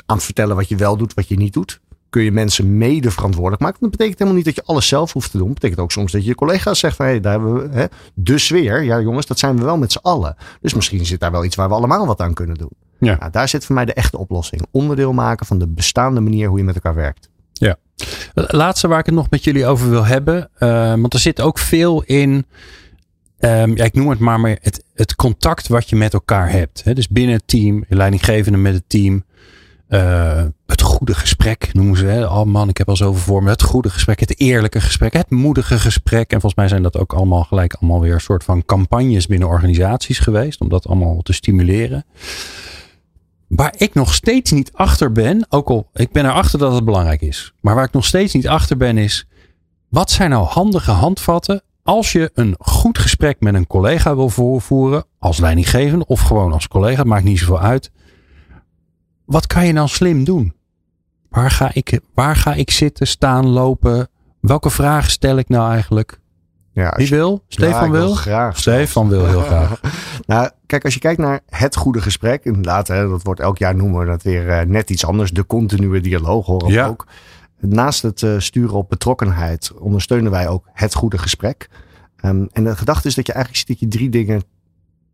[0.06, 3.12] Aan het vertellen wat je wel doet, wat je niet doet kun je mensen mede
[3.12, 3.78] verantwoordelijk maken.
[3.80, 5.45] Dat betekent helemaal niet dat je alles zelf hoeft te doen.
[5.45, 7.86] Dat betekent ook soms dat je je collega's zegt van hé, daar hebben we hè,
[8.14, 8.84] de sfeer.
[8.84, 10.36] Ja jongens, dat zijn we wel met z'n allen.
[10.62, 12.72] Dus misschien zit daar wel iets waar we allemaal wat aan kunnen doen.
[12.99, 13.18] Ja.
[13.20, 14.66] Nou, daar zit voor mij de echte oplossing.
[14.72, 17.30] Onderdeel maken van de bestaande manier hoe je met elkaar werkt.
[17.53, 17.76] Ja.
[18.34, 20.49] Laatste waar ik het nog met jullie over wil hebben.
[20.60, 22.45] Uh, want er zit ook veel in.
[23.39, 26.84] Um, ja, ik noem het maar, maar het, het contact wat je met elkaar hebt.
[26.84, 26.93] Hè?
[26.93, 29.24] Dus binnen het team, leidinggevende met het team.
[29.89, 32.05] Uh, het goede gesprek noemen ze.
[32.05, 32.25] Hè?
[32.25, 33.49] Oh man, ik heb al zoveel voor me.
[33.49, 36.31] Het goede gesprek, het eerlijke gesprek, het moedige gesprek.
[36.31, 39.47] En volgens mij zijn dat ook allemaal gelijk allemaal weer een soort van campagnes binnen
[39.47, 40.61] organisaties geweest.
[40.61, 42.05] Om dat allemaal te stimuleren.
[43.47, 47.21] Waar ik nog steeds niet achter ben, ook al ik ben erachter dat het belangrijk
[47.21, 47.53] is.
[47.61, 49.27] Maar waar ik nog steeds niet achter ben is,
[49.89, 55.05] wat zijn nou handige handvatten als je een goed gesprek met een collega wil voeren,
[55.19, 57.91] als leidinggevende of gewoon als collega, maakt niet zoveel uit
[59.26, 60.53] wat kan je dan slim doen?
[61.30, 64.07] Waar ga ik, waar ga ik zitten, staan, lopen?
[64.39, 66.19] Welke vragen stel ik nou eigenlijk?
[66.71, 67.43] Ja, Wie wil?
[67.47, 68.01] Stefan wil?
[68.01, 68.15] wil?
[68.15, 68.57] Graag.
[68.57, 69.80] Stefan wil heel graag.
[70.26, 73.76] nou, kijk, als je kijkt naar het goede gesprek, inderdaad, hè, dat wordt elk jaar
[73.76, 75.32] noemen we dat weer uh, net iets anders.
[75.32, 76.88] De continue dialoog horen we ja.
[76.88, 77.07] ook.
[77.59, 81.69] Naast het uh, sturen op betrokkenheid ondersteunen wij ook het goede gesprek.
[82.26, 84.43] Um, en de gedachte is dat je eigenlijk ziet dat je drie dingen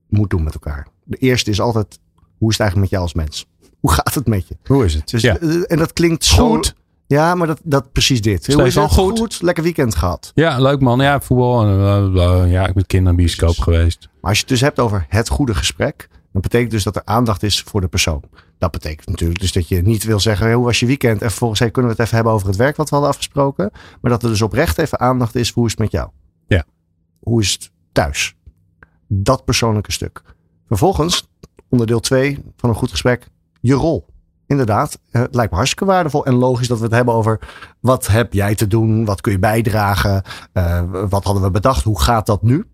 [0.07, 0.87] moet doen met elkaar.
[1.03, 1.99] De eerste is altijd,
[2.37, 3.50] hoe is het eigenlijk met jou als mens?
[3.81, 4.57] Hoe gaat het met je?
[4.63, 5.09] Hoe is het?
[5.09, 5.37] Dus, ja.
[5.37, 6.75] En dat klinkt zo, goed.
[7.07, 8.53] Ja, maar dat, dat precies dit.
[8.53, 8.91] Hoe is het?
[8.91, 9.19] goed?
[9.19, 9.41] goed?
[9.41, 10.31] Lekker weekend gehad.
[10.35, 10.99] Ja, leuk man.
[10.99, 11.67] Ja, voetbal.
[11.67, 14.09] Uh, ja, ik ben kinderbioscoop geweest.
[14.21, 17.01] Maar als je het dus hebt over het goede gesprek, dan betekent dus dat er
[17.05, 18.23] aandacht is voor de persoon.
[18.57, 21.21] Dat betekent natuurlijk dus dat je niet wil zeggen, hey, hoe was je weekend?
[21.21, 23.71] En vervolgens hey, kunnen we het even hebben over het werk wat we hadden afgesproken.
[24.01, 26.09] Maar dat er dus oprecht even aandacht is voor hoe is het met jou?
[26.47, 26.65] Ja.
[27.19, 28.35] Hoe is het thuis?
[29.07, 30.21] Dat persoonlijke stuk.
[30.67, 31.29] Vervolgens,
[31.69, 33.27] onderdeel 2 van een goed gesprek,
[33.61, 34.05] je rol.
[34.47, 37.39] Inderdaad, het lijkt me hartstikke waardevol en logisch dat we het hebben over
[37.79, 42.01] wat heb jij te doen, wat kun je bijdragen, uh, wat hadden we bedacht, hoe
[42.01, 42.65] gaat dat nu?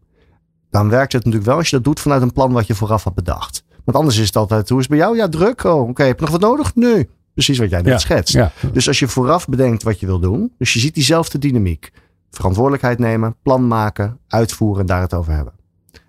[0.70, 3.04] Dan werkt het natuurlijk wel als je dat doet vanuit een plan wat je vooraf
[3.04, 3.64] had bedacht.
[3.84, 5.18] Want anders is het altijd, hoe is het bij jou?
[5.18, 5.64] Ja, druk.
[5.64, 6.08] Oh, oké, okay.
[6.08, 6.76] heb je nog wat nodig?
[6.76, 7.10] Nee.
[7.34, 8.34] Precies wat jij net ja, schetst.
[8.34, 8.52] Ja.
[8.72, 11.92] Dus als je vooraf bedenkt wat je wil doen, dus je ziet diezelfde dynamiek.
[12.32, 15.54] Verantwoordelijkheid nemen, plan maken, uitvoeren en daar het over hebben.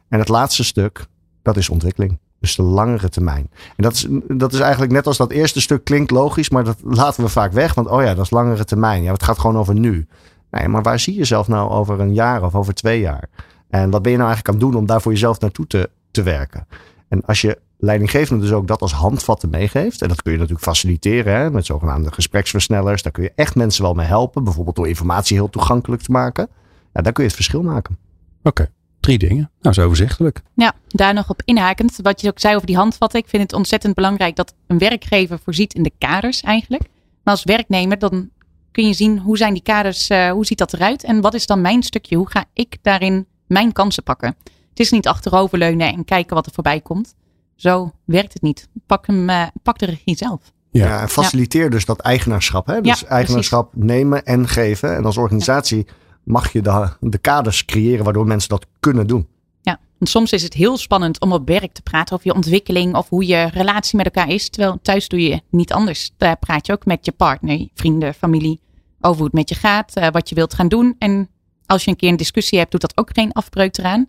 [0.08, 1.06] En het laatste stuk,
[1.42, 2.18] dat is ontwikkeling.
[2.40, 3.50] Dus de langere termijn.
[3.76, 6.76] En dat is, dat is eigenlijk net als dat eerste stuk klinkt logisch, maar dat
[6.84, 7.74] laten we vaak weg.
[7.74, 9.02] Want oh ja, dat is langere termijn.
[9.02, 10.06] Ja, het gaat gewoon over nu.
[10.50, 13.28] Nee, maar waar zie je jezelf nou over een jaar of over twee jaar?
[13.68, 15.90] En wat ben je nou eigenlijk aan het doen om daar voor jezelf naartoe te,
[16.10, 16.66] te werken?
[17.08, 20.02] En als je leidinggevende dus ook dat als handvatten meegeeft.
[20.02, 23.02] En dat kun je natuurlijk faciliteren hè, met zogenaamde gespreksversnellers.
[23.02, 24.44] Daar kun je echt mensen wel mee helpen.
[24.44, 26.48] Bijvoorbeeld door informatie heel toegankelijk te maken.
[26.92, 27.98] Ja, daar kun je het verschil maken.
[28.42, 28.70] Oké.
[29.08, 29.50] Drie dingen.
[29.60, 30.40] Nou, zo overzichtelijk.
[30.54, 31.98] Ja, daar nog op inhakend.
[32.02, 33.20] Wat je ook zei over die handvatten.
[33.20, 36.82] Ik vind het ontzettend belangrijk dat een werkgever voorziet in de kaders eigenlijk.
[37.24, 38.30] Maar als werknemer dan
[38.72, 41.46] kun je zien hoe zijn die kaders, uh, hoe ziet dat eruit en wat is
[41.46, 42.16] dan mijn stukje?
[42.16, 44.36] Hoe ga ik daarin mijn kansen pakken?
[44.68, 47.14] Het is niet achteroverleunen en kijken wat er voorbij komt.
[47.56, 48.68] Zo werkt het niet.
[48.86, 50.52] Pak, hem, uh, pak de regie zelf.
[50.70, 52.66] Ja, en faciliteer dus dat eigenaarschap.
[52.66, 52.80] Hè?
[52.80, 54.96] Dus eigenaarschap nemen en geven.
[54.96, 55.86] En als organisatie
[56.28, 59.26] mag je de, de kaders creëren waardoor mensen dat kunnen doen.
[59.62, 62.94] Ja, want soms is het heel spannend om op werk te praten over je ontwikkeling
[62.94, 64.48] of hoe je relatie met elkaar is.
[64.48, 66.10] Terwijl thuis doe je niet anders.
[66.16, 68.60] Daar praat je ook met je partner, vrienden, familie
[69.00, 70.94] over hoe het met je gaat, uh, wat je wilt gaan doen.
[70.98, 71.28] En
[71.66, 74.06] als je een keer een discussie hebt, doet dat ook geen afbreuk eraan.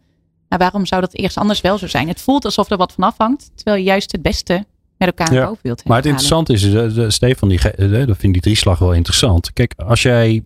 [0.47, 2.07] Maar waarom zou dat eerst anders wel zo zijn?
[2.07, 4.65] Het voelt alsof er wat van afhangt, terwijl je juist het beste
[4.97, 5.45] met elkaar ja.
[5.45, 7.59] boven wilt Maar het interessante is, de, Stefan, die,
[8.05, 9.53] dat vind die drieslag wel interessant.
[9.53, 10.43] Kijk, als jij,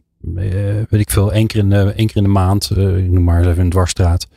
[0.89, 3.23] weet ik veel, één keer in de, één keer in de maand, uh, ik noem
[3.23, 4.27] maar eens even een dwarsstraat,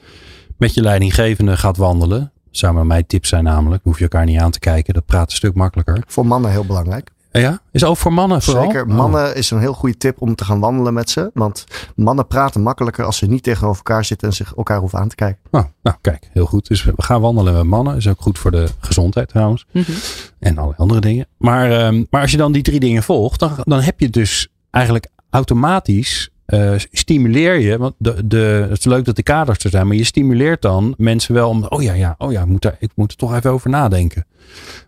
[0.57, 2.33] met je leidinggevende gaat wandelen.
[2.51, 4.95] Zou maar mijn tip zijn namelijk, hoef je elkaar niet aan te kijken.
[4.95, 6.03] Dat praat een stuk makkelijker.
[6.07, 7.11] Voor mannen heel belangrijk.
[7.41, 8.65] Ja, is ook voor mannen vooral?
[8.65, 8.83] Zeker.
[8.83, 8.95] Oh.
[8.95, 11.31] Mannen is een heel goede tip om te gaan wandelen met ze.
[11.35, 11.65] Want
[11.97, 15.15] mannen praten makkelijker als ze niet tegenover elkaar zitten en zich elkaar hoeven aan te
[15.15, 15.41] kijken.
[15.51, 16.69] Oh, nou, kijk, heel goed.
[16.69, 17.97] Dus we gaan wandelen met mannen.
[17.97, 19.67] Is ook goed voor de gezondheid trouwens.
[19.73, 19.95] Mm -hmm.
[20.39, 21.27] En alle andere dingen.
[21.39, 24.49] Maar, um, maar als je dan die drie dingen volgt, dan, dan heb je dus
[24.71, 29.71] eigenlijk automatisch uh, stimuleer je, want de, de, het is leuk dat de kaders er
[29.71, 32.63] zijn, maar je stimuleert dan mensen wel om, oh ja, ja, oh ja, ik moet,
[32.63, 34.27] daar, ik moet er toch even over nadenken.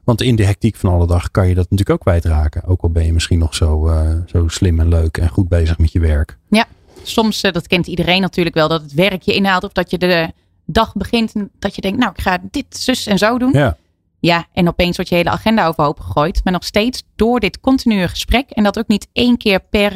[0.04, 2.64] Want in de hectiek van alle dag kan je dat natuurlijk ook kwijtraken.
[2.64, 5.78] Ook al ben je misschien nog zo, uh, zo slim en leuk en goed bezig
[5.78, 6.38] met je werk.
[6.48, 6.66] Ja,
[7.02, 9.98] soms, uh, dat kent iedereen natuurlijk wel, dat het werk je inhaalt of dat je
[9.98, 10.32] de
[10.64, 13.52] dag begint en dat je denkt, nou, ik ga dit, zus en zo doen.
[13.52, 13.76] Ja.
[14.20, 16.40] Ja, en opeens wordt je hele agenda overhoop gegooid.
[16.44, 19.92] Maar nog steeds door dit continue gesprek en dat ook niet één keer per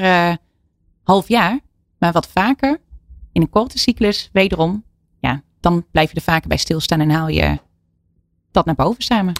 [1.02, 1.60] half jaar,
[1.98, 2.80] maar wat vaker
[3.32, 4.84] in een korte cyclus, wederom,
[5.20, 7.58] ja, dan blijf je er vaker bij stilstaan en haal je
[8.50, 9.32] dat naar boven samen.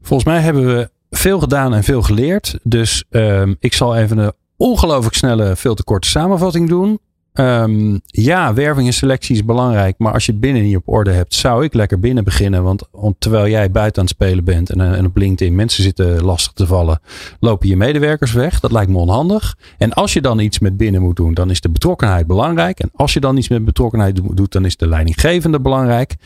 [0.00, 2.58] Volgens mij hebben we veel gedaan en veel geleerd.
[2.62, 6.98] Dus um, ik zal even een ongelooflijk snelle, veel te korte samenvatting doen.
[7.34, 9.94] Um, ja, werving en selectie is belangrijk.
[9.98, 12.62] Maar als je het binnen niet op orde hebt, zou ik lekker binnen beginnen.
[12.62, 12.82] Want,
[13.18, 16.66] terwijl jij buiten aan het spelen bent en, en op LinkedIn mensen zitten lastig te
[16.66, 17.00] vallen,
[17.40, 18.60] lopen je medewerkers weg.
[18.60, 19.56] Dat lijkt me onhandig.
[19.78, 22.80] En als je dan iets met binnen moet doen, dan is de betrokkenheid belangrijk.
[22.80, 26.16] En als je dan iets met betrokkenheid doet, dan is de leidinggevende belangrijk.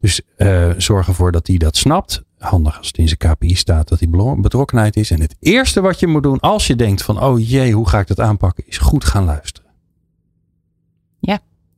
[0.00, 2.24] Dus uh, zorg ervoor dat hij dat snapt.
[2.38, 5.10] Handig als het in zijn KPI staat dat die betrokkenheid is.
[5.10, 7.98] En het eerste wat je moet doen als je denkt van, oh jee, hoe ga
[7.98, 9.65] ik dat aanpakken, is goed gaan luisteren.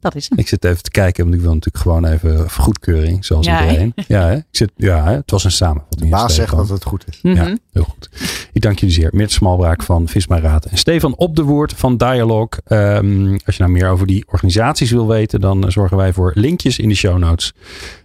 [0.01, 0.39] Dat is hem.
[0.39, 3.93] Ik zit even te kijken, want ik wil natuurlijk gewoon even goedkeuring, zoals ja, iedereen.
[4.07, 4.37] Ja, hè?
[4.37, 5.13] Ik zit, ja hè?
[5.13, 6.11] het was een samenvatting.
[6.11, 7.19] De baas zegt dat het goed is.
[7.23, 7.49] Mm -hmm.
[7.49, 8.11] Ja, heel goed.
[8.53, 9.09] Ik dank jullie zeer.
[9.13, 12.49] Meert Smalbraak van Visma Raad en Stefan Op de Woord van Dialog.
[12.69, 16.79] Um, als je nou meer over die organisaties wil weten, dan zorgen wij voor linkjes
[16.79, 17.53] in de show notes.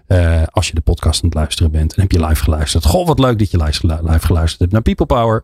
[0.07, 2.85] Uh, als je de podcast aan het luisteren bent en heb je live geluisterd.
[2.85, 5.43] Goh, wat leuk dat je live geluisterd hebt naar People Power.